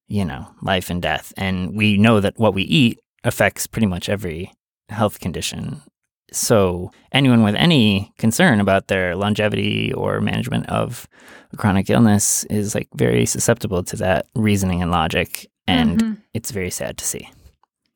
you 0.08 0.24
know, 0.24 0.48
life 0.62 0.90
and 0.90 1.00
death. 1.00 1.32
And 1.36 1.76
we 1.76 1.96
know 1.96 2.20
that 2.20 2.38
what 2.38 2.54
we 2.54 2.62
eat 2.62 2.98
affects 3.24 3.66
pretty 3.66 3.86
much 3.86 4.08
every 4.08 4.52
health 4.88 5.20
condition. 5.20 5.82
So, 6.30 6.90
anyone 7.12 7.42
with 7.42 7.54
any 7.54 8.12
concern 8.18 8.60
about 8.60 8.88
their 8.88 9.16
longevity 9.16 9.92
or 9.94 10.20
management 10.20 10.68
of 10.68 11.08
a 11.52 11.56
chronic 11.56 11.88
illness 11.88 12.44
is 12.44 12.74
like 12.74 12.88
very 12.94 13.24
susceptible 13.24 13.82
to 13.84 13.96
that 13.96 14.26
reasoning 14.34 14.82
and 14.82 14.90
logic. 14.90 15.50
And 15.66 16.02
Mhm. 16.02 16.16
it's 16.34 16.50
very 16.50 16.70
sad 16.70 16.98
to 16.98 17.04
see. 17.04 17.30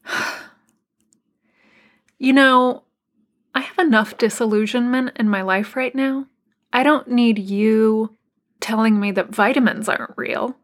You 2.19 2.33
know, 2.33 2.85
I 3.55 3.61
have 3.61 3.79
enough 3.79 4.17
disillusionment 4.17 5.17
in 5.17 5.29
my 5.29 5.43
life 5.43 5.75
right 5.75 5.95
now. 5.95 6.27
I 6.73 6.85
don't 6.85 7.09
need 7.09 7.39
you 7.39 8.17
telling 8.61 9.01
me 9.01 9.11
that 9.13 9.35
vitamins 9.35 9.89
aren't 9.89 10.17
real. 10.17 10.57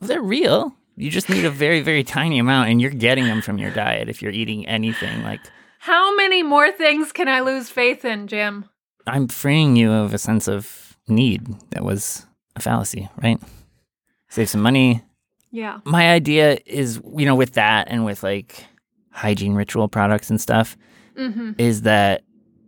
They're 0.00 0.22
real. 0.22 0.74
You 0.96 1.10
just 1.10 1.28
need 1.28 1.44
a 1.44 1.50
very, 1.50 1.80
very 1.80 2.04
tiny 2.04 2.38
amount, 2.38 2.70
and 2.70 2.80
you're 2.80 2.90
getting 2.90 3.24
them 3.24 3.42
from 3.42 3.58
your 3.58 3.70
diet 3.70 4.08
if 4.08 4.22
you're 4.22 4.32
eating 4.32 4.66
anything 4.66 5.22
like 5.22 5.40
How 5.80 6.14
many 6.16 6.42
more 6.42 6.70
things 6.72 7.12
can 7.12 7.28
I 7.28 7.40
lose 7.40 7.68
faith 7.68 8.04
in, 8.04 8.26
Jim? 8.28 8.66
I'm 9.06 9.28
freeing 9.28 9.76
you 9.76 9.92
of 9.92 10.14
a 10.14 10.18
sense 10.18 10.48
of 10.48 10.96
need 11.08 11.46
that 11.70 11.84
was 11.84 12.26
a 12.56 12.60
fallacy, 12.60 13.08
right? 13.22 13.38
Save 14.28 14.48
some 14.48 14.62
money. 14.62 15.02
Yeah. 15.50 15.80
My 15.84 16.10
idea 16.12 16.58
is, 16.66 17.00
you 17.16 17.26
know, 17.26 17.34
with 17.36 17.52
that 17.54 17.88
and 17.88 18.04
with 18.04 18.22
like 18.22 18.64
hygiene 19.10 19.54
ritual 19.54 19.88
products 19.88 20.30
and 20.30 20.40
stuff, 20.40 20.76
Mm-hmm. 21.16 21.52
is 21.58 21.82
that 21.82 22.22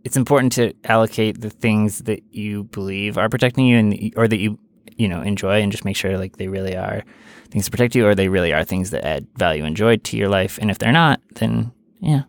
it's 0.05 0.15
important 0.15 0.53
to 0.53 0.73
allocate 0.85 1.41
the 1.41 1.49
things 1.49 1.99
that 2.03 2.21
you 2.31 2.63
believe 2.63 3.17
are 3.17 3.27
protecting 3.27 3.65
you 3.65 3.77
and 3.77 4.13
or 4.15 4.25
that 4.25 4.37
you 4.39 4.57
you 4.95 5.05
know 5.09 5.21
enjoy 5.21 5.61
and 5.61 5.69
just 5.69 5.83
make 5.83 5.97
sure 5.97 6.17
like 6.17 6.37
they 6.37 6.47
really 6.47 6.73
are 6.73 7.03
things 7.51 7.65
to 7.65 7.71
protect 7.71 7.95
you 7.95 8.05
or 8.05 8.15
they 8.15 8.29
really 8.29 8.53
are 8.53 8.63
things 8.63 8.89
that 8.91 9.05
add 9.05 9.27
value 9.35 9.63
and 9.65 9.75
joy 9.75 9.97
to 9.97 10.17
your 10.17 10.29
life 10.29 10.57
and 10.61 10.69
if 10.71 10.77
they're 10.77 10.91
not 10.91 11.19
then 11.35 11.71
yeah 11.99 12.23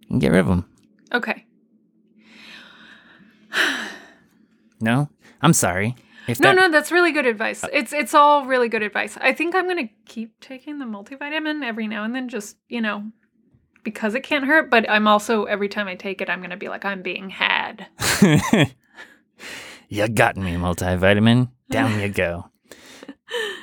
you 0.00 0.08
can 0.08 0.18
get 0.18 0.30
rid 0.30 0.40
of 0.40 0.46
them 0.46 0.64
Okay. 1.12 1.46
no 4.80 5.08
i'm 5.42 5.52
sorry 5.52 5.96
if 6.28 6.40
No, 6.40 6.50
that, 6.50 6.56
no, 6.56 6.70
that's 6.70 6.92
really 6.92 7.10
good 7.12 7.24
advice. 7.24 7.64
Uh, 7.64 7.68
it's 7.72 7.92
it's 7.92 8.12
all 8.12 8.44
really 8.44 8.68
good 8.68 8.82
advice. 8.82 9.16
I 9.18 9.32
think 9.32 9.54
I'm 9.54 9.66
gonna 9.66 9.88
keep 10.04 10.38
taking 10.40 10.78
the 10.78 10.84
multivitamin 10.84 11.64
every 11.64 11.88
now 11.88 12.04
and 12.04 12.14
then, 12.14 12.28
just 12.28 12.58
you 12.68 12.82
know, 12.82 13.10
because 13.82 14.14
it 14.14 14.20
can't 14.20 14.44
hurt. 14.44 14.70
But 14.70 14.88
I'm 14.90 15.08
also 15.08 15.44
every 15.44 15.70
time 15.70 15.88
I 15.88 15.94
take 15.94 16.20
it, 16.20 16.28
I'm 16.28 16.42
gonna 16.42 16.58
be 16.58 16.68
like, 16.68 16.84
I'm 16.84 17.00
being 17.00 17.30
had. 17.30 17.86
you 19.88 20.06
got 20.08 20.36
me, 20.36 20.52
multivitamin. 20.52 21.50
Down 21.70 21.98
you 21.98 22.08
go. 22.10 22.50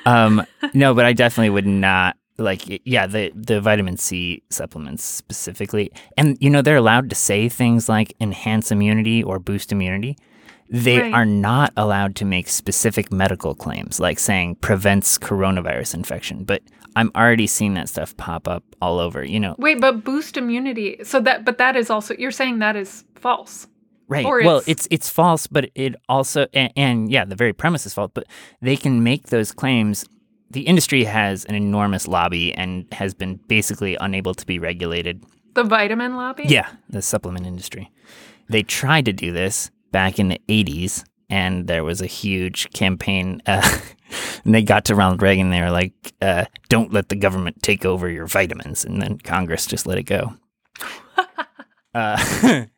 Um, 0.05 0.45
no, 0.73 0.93
but 0.93 1.05
I 1.05 1.13
definitely 1.13 1.49
would 1.51 1.65
not 1.67 2.17
like. 2.37 2.81
Yeah, 2.85 3.07
the 3.07 3.31
the 3.35 3.61
vitamin 3.61 3.97
C 3.97 4.43
supplements 4.49 5.03
specifically, 5.03 5.91
and 6.17 6.37
you 6.39 6.49
know 6.49 6.61
they're 6.61 6.75
allowed 6.75 7.09
to 7.09 7.15
say 7.15 7.49
things 7.49 7.89
like 7.89 8.15
enhance 8.19 8.71
immunity 8.71 9.23
or 9.23 9.39
boost 9.39 9.71
immunity. 9.71 10.17
They 10.69 10.99
Right. 10.99 11.13
are 11.13 11.25
not 11.25 11.73
allowed 11.77 12.15
to 12.17 12.25
make 12.25 12.47
specific 12.49 13.11
medical 13.11 13.53
claims, 13.53 13.99
like 13.99 14.17
saying 14.17 14.55
prevents 14.55 15.17
coronavirus 15.19 15.93
infection. 15.93 16.43
But 16.43 16.63
I'm 16.95 17.11
already 17.15 17.45
seeing 17.45 17.75
that 17.75 17.87
stuff 17.87 18.17
pop 18.17 18.47
up 18.47 18.63
all 18.81 18.97
over. 18.99 19.23
You 19.23 19.39
know, 19.39 19.55
Wait, 19.59 19.79
but 19.79 20.03
boost 20.03 20.37
immunity. 20.37 20.97
So 21.03 21.19
that, 21.21 21.45
but 21.45 21.59
that 21.59 21.75
is 21.75 21.89
also 21.91 22.15
you're 22.17 22.31
saying 22.31 22.59
that 22.59 22.75
is 22.75 23.03
false. 23.15 23.67
Right. 24.07 24.25
Or 24.25 24.43
well, 24.43 24.57
it's- 24.57 24.67
it's 24.69 24.87
it's 24.91 25.09
false, 25.09 25.47
but 25.47 25.69
it 25.75 25.95
also 26.07 26.47
and, 26.53 26.71
and 26.75 27.11
yeah, 27.11 27.25
the 27.25 27.35
very 27.35 27.53
premise 27.53 27.85
is 27.85 27.93
false. 27.93 28.11
But 28.13 28.25
they 28.61 28.77
can 28.77 29.03
make 29.03 29.27
those 29.27 29.51
claims. 29.51 30.05
The 30.51 30.61
industry 30.61 31.03
has 31.05 31.43
an 31.45 31.55
enormous 31.55 32.07
lobby 32.07 32.53
and 32.53 32.85
has 32.93 33.13
been 33.13 33.39
basically 33.47 33.95
unable 33.99 34.33
to 34.35 34.45
be 34.45 34.59
regulated. 34.59 35.23
The 35.55 35.63
vitamin 35.63 36.15
lobby. 36.15 36.43
Yeah, 36.47 36.69
the 36.89 37.01
supplement 37.01 37.45
industry. 37.47 37.91
They 38.47 38.61
tried 38.61 39.05
to 39.05 39.13
do 39.13 39.31
this 39.31 39.71
back 39.91 40.19
in 40.19 40.27
the 40.27 40.39
'80s, 40.47 41.03
and 41.29 41.65
there 41.67 41.83
was 41.83 42.01
a 42.01 42.05
huge 42.07 42.69
campaign. 42.73 43.41
Uh, 43.47 43.79
and 44.45 44.53
they 44.53 44.61
got 44.61 44.85
to 44.85 44.93
Ronald 44.95 45.21
Reagan. 45.23 45.49
They 45.49 45.59
were 45.61 45.71
like, 45.71 45.91
uh, 46.21 46.45
"Don't 46.69 46.93
let 46.93 47.09
the 47.09 47.15
government 47.15 47.63
take 47.63 47.83
over 47.85 48.07
your 48.07 48.27
vitamins," 48.27 48.85
and 48.85 49.01
then 49.01 49.17
Congress 49.17 49.65
just 49.65 49.87
let 49.87 49.97
it 49.97 50.03
go. 50.03 50.35
uh, 51.95 52.65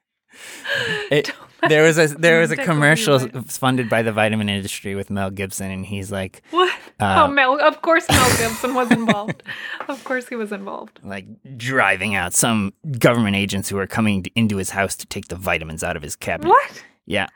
it, 1.12 1.32
there 1.70 1.84
was 1.84 1.98
a 1.98 2.08
there 2.08 2.40
was 2.42 2.52
a 2.52 2.56
Take 2.56 2.64
over 2.68 2.74
your 2.74 2.96
commercial 2.96 3.20
funded 3.48 3.90
by 3.90 4.02
the 4.02 4.12
vitamin 4.12 4.50
industry 4.50 4.96
with 4.96 5.10
Mel 5.10 5.30
Gibson, 5.32 5.72
and 5.72 5.86
he's 5.86 6.12
like, 6.12 6.42
What? 6.52 6.74
Uh, 7.00 7.26
oh, 7.28 7.32
Mel. 7.32 7.60
Of 7.62 7.82
course, 7.82 8.08
Mel 8.10 8.38
Gibson 8.38 8.74
was 8.74 8.92
involved. 8.92 9.44
of 9.88 10.04
course, 10.04 10.28
he 10.28 10.36
was 10.36 10.52
involved. 10.52 11.00
like 11.04 11.26
driving 11.58 12.16
out 12.16 12.34
some 12.34 12.74
government 13.00 13.36
agents 13.36 13.70
who 13.70 13.78
are 13.78 13.88
coming 13.88 14.24
to, 14.24 14.32
into 14.36 14.58
his 14.58 14.72
house 14.72 14.96
to 14.96 15.06
take 15.08 15.28
the 15.28 15.36
vitamins 15.36 15.84
out 15.84 15.96
of 15.96 16.02
his 16.04 16.16
cabinet. 16.16 16.50
What? 16.50 16.84
Yeah, 17.06 17.28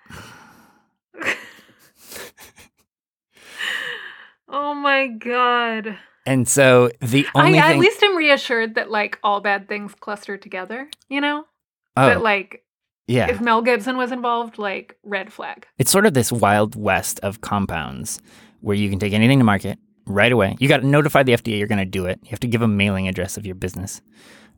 Oh 4.53 4.73
my 4.73 5.07
god. 5.07 5.97
and 6.25 6.47
so 6.47 6.91
the 6.99 7.25
I 7.35 7.45
only 7.45 7.57
at 7.57 7.69
thing, 7.69 7.79
least 7.79 8.03
am 8.03 8.17
reassured 8.17 8.75
that 8.75 8.91
like 8.91 9.17
all 9.23 9.39
bad 9.39 9.67
things 9.69 9.93
cluster 9.95 10.37
together. 10.37 10.89
You 11.07 11.21
know. 11.21 11.45
oh 11.95 12.05
That 12.05 12.21
like 12.21 12.63
yeah, 13.07 13.29
if 13.29 13.41
Mel 13.41 13.61
Gibson 13.61 13.97
was 13.97 14.11
involved, 14.11 14.57
like 14.57 14.97
red 15.03 15.31
flag. 15.33 15.67
it's 15.77 15.91
sort 15.91 16.05
of 16.05 16.13
this 16.13 16.31
wild 16.31 16.75
west 16.75 17.19
of 17.21 17.41
compounds 17.41 18.19
where 18.61 18.75
you 18.75 18.89
can 18.89 18.99
take 18.99 19.13
anything 19.13 19.39
to 19.39 19.43
market 19.45 19.79
right 20.05 20.31
away. 20.31 20.55
You 20.59 20.67
got 20.67 20.81
to 20.81 20.87
notify 20.87 21.23
the 21.23 21.33
FDA 21.33 21.57
you're 21.57 21.67
going 21.67 21.79
to 21.79 21.85
do 21.85 22.05
it. 22.05 22.19
You 22.23 22.29
have 22.29 22.39
to 22.41 22.47
give 22.47 22.61
a 22.61 22.67
mailing 22.67 23.07
address 23.07 23.37
of 23.37 23.45
your 23.45 23.55
business. 23.55 24.01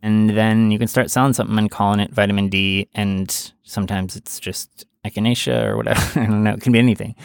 And 0.01 0.31
then 0.31 0.71
you 0.71 0.77
can 0.77 0.87
start 0.89 1.09
selling 1.09 1.31
something 1.33 1.57
and 1.57 1.71
calling 1.71 1.99
it 2.01 2.11
vitamin 2.11 2.49
D. 2.49 2.89
And 2.93 3.53
sometimes 3.63 4.15
it's 4.17 4.39
just 4.39 4.85
echinacea 5.05 5.63
or 5.65 5.77
whatever. 5.77 6.01
I 6.19 6.25
don't 6.25 6.43
know. 6.43 6.53
It 6.53 6.61
can 6.61 6.73
be 6.73 6.79
anything. 6.79 7.15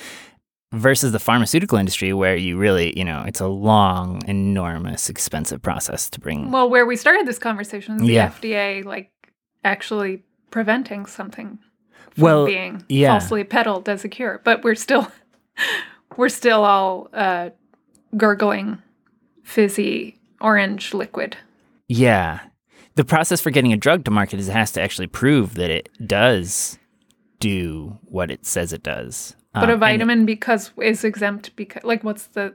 Versus 0.73 1.13
the 1.13 1.19
pharmaceutical 1.19 1.79
industry, 1.79 2.13
where 2.13 2.37
you 2.37 2.59
really, 2.59 2.97
you 2.97 3.05
know, 3.05 3.25
it's 3.27 3.41
a 3.41 3.47
long, 3.49 4.23
enormous, 4.29 5.09
expensive 5.09 5.63
process 5.63 6.11
to 6.11 6.21
bring. 6.21 6.51
Well, 6.51 6.69
where 6.69 6.85
we 6.87 6.95
started 6.95 7.27
this 7.27 7.39
conversation 7.39 7.97
is 7.97 8.03
the 8.03 8.09
Yeah. 8.13 8.29
FDA 8.31 8.85
like 8.85 9.11
actually 9.65 10.23
preventing 10.51 11.07
something 11.07 11.59
from 12.11 12.23
Well, 12.23 12.47
being 12.47 12.85
yeah. 12.89 13.11
falsely 13.19 13.45
peddled 13.45 13.89
as 13.89 14.05
a 14.05 14.09
cure. 14.09 14.41
But 14.45 14.63
we're 14.65 14.75
still 14.75 15.11
we're 16.17 16.29
still 16.29 16.65
all 16.65 17.09
uh, 17.13 17.51
gurgling 18.17 18.83
fizzy 19.43 20.19
orange 20.41 20.95
liquid. 20.95 21.37
Yeah. 21.89 22.41
The 22.95 23.05
process 23.05 23.41
for 23.41 23.51
getting 23.51 23.73
a 23.73 23.77
drug 23.77 24.05
to 24.05 24.11
market 24.11 24.41
is 24.41 24.49
it 24.49 24.53
has 24.53 24.73
to 24.73 24.81
actually 24.83 25.07
prove 25.07 25.55
that 25.55 25.71
it 25.71 25.89
does 26.05 26.79
do 27.41 27.99
what 28.05 28.31
it 28.31 28.45
says 28.45 28.73
it 28.73 28.83
does. 28.83 29.37
But 29.55 29.65
Um, 29.65 29.71
a 29.71 29.77
vitamin 29.77 30.27
because 30.27 30.73
is 30.83 31.05
exempt 31.05 31.55
because 31.57 31.85
like 31.85 32.03
what's 32.05 32.27
the 32.29 32.55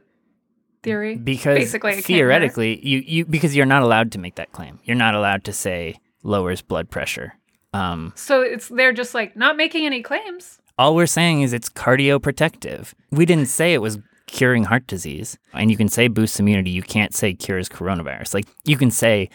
theory? 0.84 1.16
because 1.16 1.58
basically 1.58 1.92
it 1.92 1.96
can't 1.96 2.04
hurt. 2.06 2.08
theoretically 2.08 2.86
you, 2.86 3.00
you 3.06 3.26
because 3.26 3.56
you're 3.56 3.66
not 3.66 3.84
allowed 3.84 4.12
to 4.14 4.20
make 4.20 4.36
that 4.36 4.52
claim. 4.52 4.80
You're 4.84 4.98
not 4.98 5.16
allowed 5.16 5.44
to 5.46 5.54
say 5.54 5.96
lowers 6.24 6.62
blood 6.62 6.90
pressure. 6.90 7.34
Um, 7.74 8.14
So 8.16 8.42
it's 8.42 8.68
they're 8.70 8.94
just 8.94 9.14
like 9.14 9.36
not 9.36 9.58
making 9.58 9.86
any 9.86 10.02
claims. 10.02 10.60
all 10.78 10.96
we're 10.96 11.06
saying 11.08 11.42
is 11.42 11.54
it's 11.54 11.70
cardioprotective. 11.70 12.94
We 13.12 13.26
didn't 13.26 13.48
say 13.48 13.74
it 13.74 13.82
was 13.82 14.00
curing 14.28 14.64
heart 14.66 14.88
disease. 14.88 15.38
And 15.54 15.70
you 15.70 15.78
can 15.78 15.90
say 15.90 16.08
boosts 16.08 16.40
immunity. 16.40 16.72
You 16.72 16.82
can't 16.82 17.14
say 17.14 17.34
cures 17.34 17.70
coronavirus. 17.70 18.34
Like 18.34 18.48
you 18.64 18.78
can 18.78 18.92
say 18.92 19.30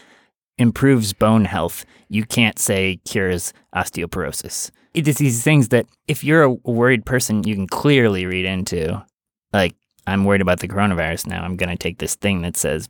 improves 0.57 1.13
bone 1.13 1.45
health. 1.45 1.85
You 2.09 2.25
can't 2.25 2.59
say 2.59 2.99
cures 3.05 3.53
osteoporosis. 3.75 4.71
It 4.93 5.07
is 5.07 5.17
these 5.17 5.43
things 5.43 5.69
that 5.69 5.85
if 6.07 6.23
you're 6.23 6.43
a 6.43 6.51
worried 6.51 7.05
person, 7.05 7.43
you 7.43 7.55
can 7.55 7.67
clearly 7.67 8.25
read 8.25 8.45
into. 8.45 9.05
Like, 9.53 9.75
I'm 10.07 10.25
worried 10.25 10.41
about 10.41 10.59
the 10.59 10.67
coronavirus 10.67 11.27
now. 11.27 11.43
I'm 11.43 11.55
going 11.55 11.69
to 11.69 11.77
take 11.77 11.99
this 11.99 12.15
thing 12.15 12.41
that 12.41 12.57
says 12.57 12.89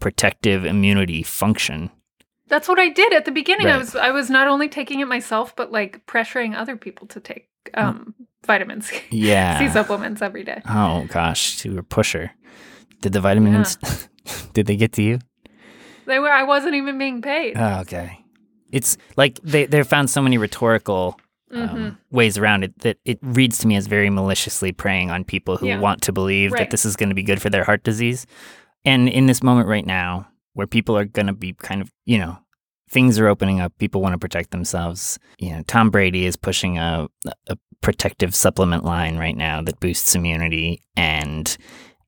protective 0.00 0.64
immunity 0.64 1.22
function. 1.22 1.90
That's 2.50 2.68
what 2.68 2.78
I 2.78 2.88
did 2.90 3.12
at 3.14 3.24
the 3.24 3.30
beginning. 3.32 3.68
I 3.68 3.78
was 3.78 3.94
I 3.96 4.10
was 4.10 4.28
not 4.28 4.46
only 4.48 4.68
taking 4.68 5.00
it 5.00 5.06
myself, 5.08 5.54
but 5.56 5.72
like 5.72 6.04
pressuring 6.06 6.54
other 6.54 6.76
people 6.76 7.06
to 7.08 7.20
take 7.20 7.48
um 7.74 8.14
vitamin 8.44 8.82
C, 8.82 9.00
Yeah. 9.10 9.58
C 9.58 9.68
supplements 9.72 10.20
every 10.20 10.44
day. 10.44 10.60
Oh 10.68 11.06
gosh, 11.08 11.64
you 11.64 11.72
were 11.74 11.80
a 11.80 11.84
pusher. 11.84 12.32
Did 13.00 13.12
the 13.14 13.20
vitamins? 13.20 13.78
did 14.52 14.66
they 14.66 14.76
get 14.76 14.92
to 14.94 15.02
you? 15.02 15.18
They 16.06 16.18
were. 16.18 16.30
I 16.30 16.42
wasn't 16.42 16.74
even 16.74 16.98
being 16.98 17.22
paid. 17.22 17.56
Oh, 17.56 17.80
okay. 17.80 18.18
It's 18.72 18.96
like 19.16 19.38
they 19.42 19.66
they 19.66 19.82
found 19.84 20.10
so 20.10 20.20
many 20.20 20.36
rhetorical 20.38 21.18
um, 21.52 21.68
Mm-hmm. 21.68 21.88
ways 22.16 22.38
around 22.38 22.62
it 22.64 22.78
that 22.80 22.98
it 23.04 23.18
reads 23.22 23.58
to 23.58 23.66
me 23.66 23.74
as 23.76 23.86
very 23.88 24.08
maliciously 24.10 24.70
preying 24.72 25.10
on 25.10 25.24
people 25.24 25.56
who 25.56 25.66
Yeah. 25.66 25.80
want 25.80 26.00
to 26.02 26.12
believe 26.12 26.52
that 26.52 26.70
this 26.70 26.84
is 26.84 26.94
going 26.94 27.08
to 27.08 27.14
be 27.14 27.24
good 27.24 27.42
for 27.42 27.50
their 27.50 27.64
heart 27.64 27.82
disease. 27.82 28.24
And 28.84 29.08
in 29.08 29.26
this 29.26 29.42
moment 29.42 29.66
right 29.68 29.84
now, 29.84 30.28
where 30.54 30.66
people 30.66 30.96
are 30.96 31.04
going 31.04 31.26
to 31.26 31.32
be 31.32 31.52
kind 31.54 31.80
of, 31.80 31.92
you 32.06 32.18
know, 32.18 32.38
things 32.90 33.18
are 33.18 33.28
opening 33.28 33.60
up, 33.60 33.72
people 33.78 34.00
want 34.00 34.14
to 34.14 34.18
protect 34.18 34.50
themselves. 34.50 35.18
You 35.38 35.50
know, 35.50 35.62
Tom 35.66 35.90
Brady 35.90 36.26
is 36.26 36.36
pushing 36.36 36.78
a, 36.78 37.08
a 37.46 37.56
protective 37.82 38.34
supplement 38.34 38.84
line 38.84 39.16
right 39.16 39.36
now 39.36 39.62
that 39.62 39.80
boosts 39.80 40.14
immunity, 40.14 40.82
and 40.96 41.56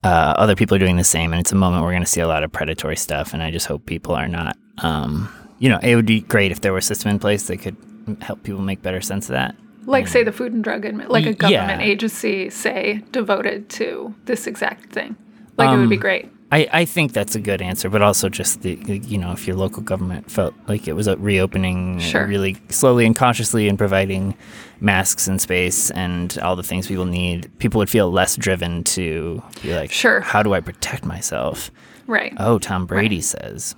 uh, 0.05 0.35
other 0.37 0.57
people 0.57 0.75
are 0.77 0.81
doing 0.81 0.97
the 0.97 1.05
same. 1.05 1.33
And 1.33 1.41
it's 1.41 1.53
a 1.53 1.57
moment 1.57 1.85
we're 1.85 1.93
going 1.93 2.03
to 2.03 2.09
see 2.11 2.21
a 2.21 2.27
lot 2.29 2.43
of 2.43 2.51
predatory 2.53 2.97
stuff. 2.97 3.33
And 3.33 3.43
I 3.43 3.51
just 3.51 3.67
hope 3.67 3.87
people 3.87 4.15
are 4.15 4.29
not. 4.29 4.57
Um, 4.79 5.33
you 5.61 5.69
know, 5.69 5.79
it 5.83 5.95
would 5.95 6.07
be 6.07 6.21
great 6.23 6.51
if 6.51 6.61
there 6.63 6.73
was 6.73 6.85
a 6.85 6.89
system 6.89 7.11
in 7.13 7.19
place 7.21 7.47
that 7.47 7.59
could 7.59 7.77
help 8.21 8.43
people 8.43 8.61
make 8.63 8.83
better 8.83 9.01
sense 9.01 9.29
of 9.29 9.35
that. 9.35 9.55
like 9.87 10.09
say 10.09 10.25
the 10.25 10.33
Food 10.33 10.53
and 10.53 10.65
Drug 10.65 10.85
like 11.09 11.27
a 11.27 11.33
government 11.35 11.81
yeah. 11.81 11.87
agency, 11.87 12.51
say 12.51 13.03
devoted 13.13 13.69
to 13.71 14.13
this 14.25 14.49
exact 14.49 14.93
thing. 14.93 15.15
Like 15.57 15.71
it 15.71 15.79
would 15.79 15.89
be 15.89 15.97
Um, 15.97 16.01
great. 16.01 16.31
I, 16.53 16.69
I 16.71 16.85
think 16.85 17.15
that's 17.15 17.35
a 17.35 17.41
good 17.41 17.63
answer, 17.63 17.89
but 17.89 18.03
also 18.03 18.29
just 18.29 18.61
the 18.61 18.75
you 19.07 19.17
know 19.17 19.33
if 19.33 19.47
your 19.47 19.57
local 19.57 19.83
government 19.83 20.31
felt 20.31 20.55
like 20.69 20.87
it 20.87 20.93
was 20.93 21.07
a 21.07 21.17
reopening 21.17 21.99
Sure. 21.99 22.27
really 22.27 22.59
slowly 22.69 23.07
and 23.07 23.17
cautiously 23.17 23.69
and 23.69 23.79
providing 23.79 24.37
masks 24.79 25.27
and 25.27 25.41
space 25.41 25.91
and 25.93 26.39
all 26.43 26.55
the 26.55 26.63
things 26.63 26.87
people 26.87 27.07
need, 27.07 27.51
people 27.59 27.79
would 27.79 27.89
feel 27.89 28.11
less 28.11 28.37
driven 28.37 28.85
to 28.85 29.43
be 29.63 29.75
like, 29.75 29.91
Sure. 29.91 30.21
how 30.21 30.43
do 30.43 30.53
I 30.53 30.61
protect 30.61 31.07
myself? 31.07 31.71
Right. 32.07 32.35
Oh, 32.39 32.59
Tom 32.59 32.85
Brady 32.85 33.23
says. 33.23 33.75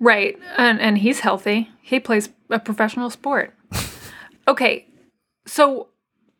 Right. 0.00 0.38
And 0.56 0.80
and 0.80 0.96
he's 0.98 1.20
healthy. 1.20 1.68
He 1.82 2.00
plays 2.00 2.30
a 2.48 2.58
professional 2.58 3.10
sport. 3.10 3.54
okay. 4.48 4.86
So 5.44 5.88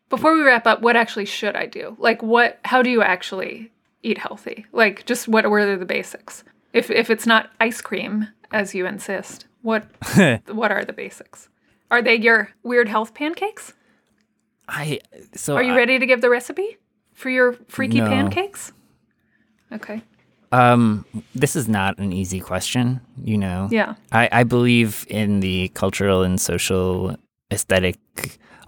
before 0.08 0.34
we 0.34 0.42
wrap 0.42 0.66
up, 0.66 0.80
what 0.80 0.96
actually 0.96 1.24
should 1.26 1.56
I 1.56 1.66
do? 1.66 1.96
Like 1.98 2.22
what 2.22 2.58
how 2.64 2.82
do 2.82 2.88
you 2.90 3.02
actually 3.02 3.71
eat 4.02 4.18
healthy? 4.18 4.66
Like 4.72 5.04
just 5.06 5.28
what 5.28 5.44
are 5.46 5.76
the 5.76 5.84
basics? 5.86 6.44
If 6.72 6.90
if 6.90 7.10
it's 7.10 7.26
not 7.26 7.50
ice 7.60 7.80
cream 7.80 8.28
as 8.50 8.74
you 8.74 8.86
insist, 8.86 9.46
what 9.62 9.84
what 10.48 10.70
are 10.72 10.84
the 10.84 10.92
basics? 10.92 11.48
Are 11.90 12.02
they 12.02 12.16
your 12.16 12.50
weird 12.62 12.88
health 12.88 13.14
pancakes? 13.14 13.74
I 14.68 15.00
so 15.34 15.56
Are 15.56 15.62
you 15.62 15.72
I- 15.72 15.76
ready 15.76 15.98
to 15.98 16.06
give 16.06 16.20
the 16.20 16.30
recipe 16.30 16.78
for 17.12 17.28
your 17.30 17.52
freaky 17.68 18.00
No. 18.00 18.08
pancakes? 18.08 18.72
Okay. 19.72 20.02
Um, 20.50 21.06
this 21.34 21.56
is 21.56 21.66
not 21.66 21.98
an 21.98 22.12
easy 22.12 22.38
question, 22.38 23.00
you 23.24 23.38
know. 23.38 23.68
Yeah. 23.70 23.94
I, 24.12 24.28
I 24.30 24.44
believe 24.44 25.06
in 25.08 25.40
the 25.40 25.68
cultural 25.70 26.22
and 26.22 26.38
social 26.38 27.16
aesthetic, 27.50 27.98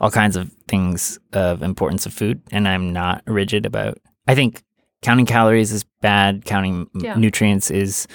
all 0.01 0.11
kinds 0.11 0.35
of 0.37 0.51
things 0.67 1.19
of 1.35 1.63
importance 1.63 2.07
of 2.07 2.15
food, 2.15 2.41
and 2.51 2.67
I'm 2.67 2.95
not 2.95 3.23
rigid 3.27 3.67
about. 3.67 3.99
I 4.27 4.35
think 4.35 4.63
counting 5.05 5.27
calories 5.27 5.71
is 5.71 5.85
bad. 6.01 6.45
Counting 6.45 6.89
Yeah. 6.95 7.15
nutrients 7.15 7.71
is 7.71 8.09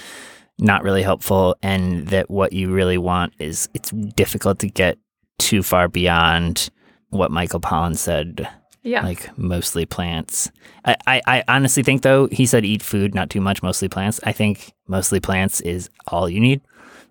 not 0.60 0.84
really 0.84 1.04
helpful, 1.04 1.56
and 1.64 2.08
that 2.10 2.30
what 2.30 2.52
you 2.52 2.70
really 2.70 2.98
want 2.98 3.32
is 3.40 3.70
it's 3.74 3.92
difficult 3.92 4.60
to 4.60 4.68
get 4.68 4.98
too 5.38 5.64
far 5.64 5.88
beyond 5.88 6.70
what 7.12 7.32
Michael 7.32 7.62
Pollan 7.62 7.96
said 7.96 8.46
Yeah. 8.84 9.04
like 9.06 9.30
mostly 9.38 9.86
plants. 9.86 10.52
I, 10.84 10.96
I, 11.08 11.22
I 11.28 11.44
honestly 11.48 11.82
think 11.84 12.02
though 12.02 12.28
he 12.32 12.46
said 12.46 12.66
eat 12.66 12.84
food, 12.84 13.16
not 13.16 13.30
too 13.30 13.40
much, 13.42 13.64
mostly 13.64 13.88
plants. 13.88 14.20
I 14.26 14.32
think 14.34 14.74
mostly 14.88 15.20
plants 15.22 15.62
is 15.62 15.90
all 16.08 16.28
you 16.30 16.40
need. 16.42 16.60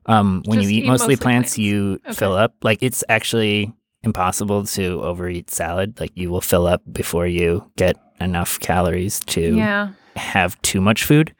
Um, 0.06 0.42
when 0.46 0.58
Just 0.60 0.70
you 0.70 0.78
eat, 0.78 0.84
eat 0.84 0.86
mostly, 0.88 1.14
mostly 1.14 1.16
plants, 1.16 1.54
plants. 1.54 1.58
you 1.58 2.00
Okay. 2.06 2.14
fill 2.14 2.34
up. 2.34 2.54
Like 2.62 2.82
it's 2.82 3.02
actually 3.08 3.72
impossible 4.02 4.64
to 4.64 5.02
overeat 5.02 5.50
salad. 5.50 5.98
Like 6.00 6.12
you 6.14 6.30
will 6.30 6.40
fill 6.40 6.66
up 6.66 6.82
before 6.90 7.26
you 7.26 7.70
get 7.76 7.96
enough 8.20 8.58
calories 8.60 9.20
to 9.20 9.56
yeah. 9.56 9.90
have 10.16 10.60
too 10.62 10.80
much 10.80 11.04
food. 11.04 11.34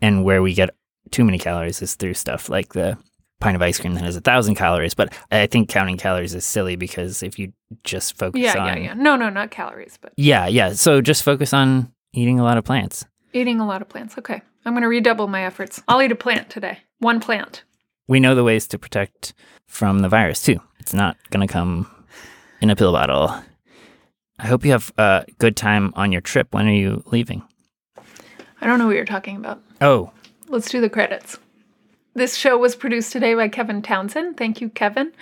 And 0.00 0.24
where 0.24 0.42
we 0.42 0.54
get 0.54 0.70
too 1.10 1.24
many 1.24 1.38
calories 1.38 1.80
is 1.82 1.94
through 1.94 2.14
stuff 2.14 2.48
like 2.48 2.72
the 2.72 2.98
pint 3.40 3.56
of 3.56 3.62
ice 3.62 3.78
cream 3.78 3.94
that 3.94 4.04
has 4.04 4.16
a 4.16 4.20
thousand 4.20 4.54
calories. 4.54 4.94
But 4.94 5.14
I 5.30 5.46
think 5.46 5.68
counting 5.68 5.96
calories 5.96 6.34
is 6.34 6.44
silly 6.44 6.76
because 6.76 7.22
if 7.22 7.38
you 7.38 7.52
just 7.84 8.16
focus 8.18 8.40
Yeah, 8.40 8.58
on 8.58 8.66
yeah, 8.66 8.76
yeah. 8.76 8.94
No, 8.94 9.16
no, 9.16 9.30
not 9.30 9.50
calories, 9.50 9.98
but 10.00 10.12
yeah, 10.16 10.46
yeah. 10.46 10.72
So 10.72 11.00
just 11.00 11.22
focus 11.22 11.52
on 11.52 11.92
eating 12.12 12.38
a 12.38 12.44
lot 12.44 12.58
of 12.58 12.64
plants. 12.64 13.04
Eating 13.32 13.60
a 13.60 13.66
lot 13.66 13.82
of 13.82 13.88
plants. 13.88 14.16
Okay. 14.18 14.40
I'm 14.64 14.72
going 14.72 14.82
to 14.82 14.88
redouble 14.88 15.28
my 15.28 15.44
efforts. 15.44 15.82
I'll 15.86 16.02
eat 16.02 16.10
a 16.12 16.16
plant 16.16 16.50
today. 16.50 16.78
One 16.98 17.20
plant. 17.20 17.62
We 18.08 18.20
know 18.20 18.34
the 18.34 18.44
ways 18.44 18.66
to 18.68 18.78
protect 18.78 19.34
from 19.66 20.00
the 20.00 20.08
virus 20.08 20.42
too. 20.42 20.60
It's 20.80 20.94
not 20.94 21.16
going 21.30 21.46
to 21.46 21.52
come 21.52 21.90
in 22.60 22.70
a 22.70 22.76
pill 22.76 22.92
bottle. 22.92 23.34
I 24.38 24.46
hope 24.46 24.64
you 24.64 24.72
have 24.72 24.92
a 24.98 25.24
good 25.38 25.56
time 25.56 25.92
on 25.96 26.12
your 26.12 26.20
trip. 26.20 26.48
When 26.52 26.66
are 26.66 26.72
you 26.72 27.02
leaving? 27.06 27.42
I 28.60 28.66
don't 28.66 28.78
know 28.78 28.86
what 28.86 28.96
you're 28.96 29.04
talking 29.04 29.36
about. 29.36 29.62
Oh, 29.80 30.12
Let's 30.48 30.70
do 30.70 30.80
the 30.80 30.88
credits. 30.88 31.38
This 32.14 32.36
show 32.36 32.56
was 32.56 32.76
produced 32.76 33.12
today 33.12 33.34
by 33.34 33.48
Kevin 33.48 33.82
Townsend. 33.82 34.36
Thank 34.36 34.60
you, 34.60 34.68
Kevin. 34.70 35.12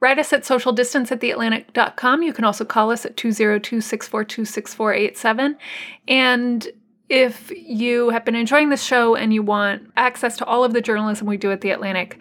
Write 0.00 0.18
us 0.18 0.32
at 0.32 0.44
socialdistance 0.44 1.10
at 1.12 1.20
theatlantic.com. 1.20 2.22
You 2.22 2.32
can 2.32 2.44
also 2.44 2.64
call 2.64 2.90
us 2.90 3.06
at 3.06 3.16
202 3.16 3.80
642 3.80 4.44
6487. 4.44 5.56
And 6.08 6.68
if 7.08 7.50
you 7.50 8.10
have 8.10 8.24
been 8.24 8.34
enjoying 8.34 8.68
this 8.68 8.82
show 8.82 9.14
and 9.14 9.32
you 9.32 9.42
want 9.42 9.90
access 9.96 10.36
to 10.38 10.44
all 10.44 10.64
of 10.64 10.72
the 10.72 10.82
journalism 10.82 11.26
we 11.26 11.36
do 11.36 11.50
at 11.50 11.60
The 11.60 11.70
Atlantic, 11.70 12.18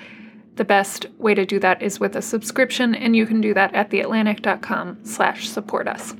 the 0.57 0.65
best 0.65 1.05
way 1.17 1.33
to 1.33 1.45
do 1.45 1.59
that 1.59 1.81
is 1.81 1.99
with 1.99 2.15
a 2.15 2.21
subscription, 2.21 2.93
and 2.93 3.15
you 3.15 3.25
can 3.25 3.41
do 3.41 3.53
that 3.53 3.73
at 3.73 3.89
theatlantic.com 3.89 4.99
slash 5.03 5.47
support 5.47 5.87
us. 5.87 6.13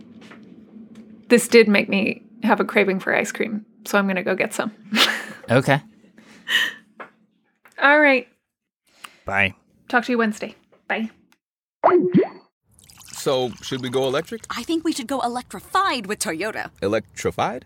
This 1.28 1.47
did 1.47 1.67
make 1.67 1.89
me 1.89 2.23
have 2.43 2.60
a 2.60 2.65
craving 2.65 3.00
for 3.00 3.15
ice 3.15 3.32
cream, 3.32 3.65
so 3.86 3.97
I'm 3.97 4.06
going 4.06 4.15
to 4.15 4.23
go 4.23 4.36
get 4.36 4.54
some. 4.54 4.71
okay. 5.50 5.82
All 7.82 8.00
right. 8.00 8.28
Bye. 9.26 9.54
Talk 9.89 10.06
to 10.06 10.12
you 10.12 10.17
Wednesday. 10.17 10.56
Bye. 10.88 11.10
So, 13.12 13.52
should 13.62 13.82
we 13.82 13.89
go 13.89 14.08
electric? 14.08 14.43
I 14.50 14.63
think 14.63 14.84
we 14.84 14.93
should 14.93 15.08
go 15.08 15.19
electrified 15.21 16.06
with 16.06 16.19
Toyota. 16.19 16.69
Electrified? 16.82 17.65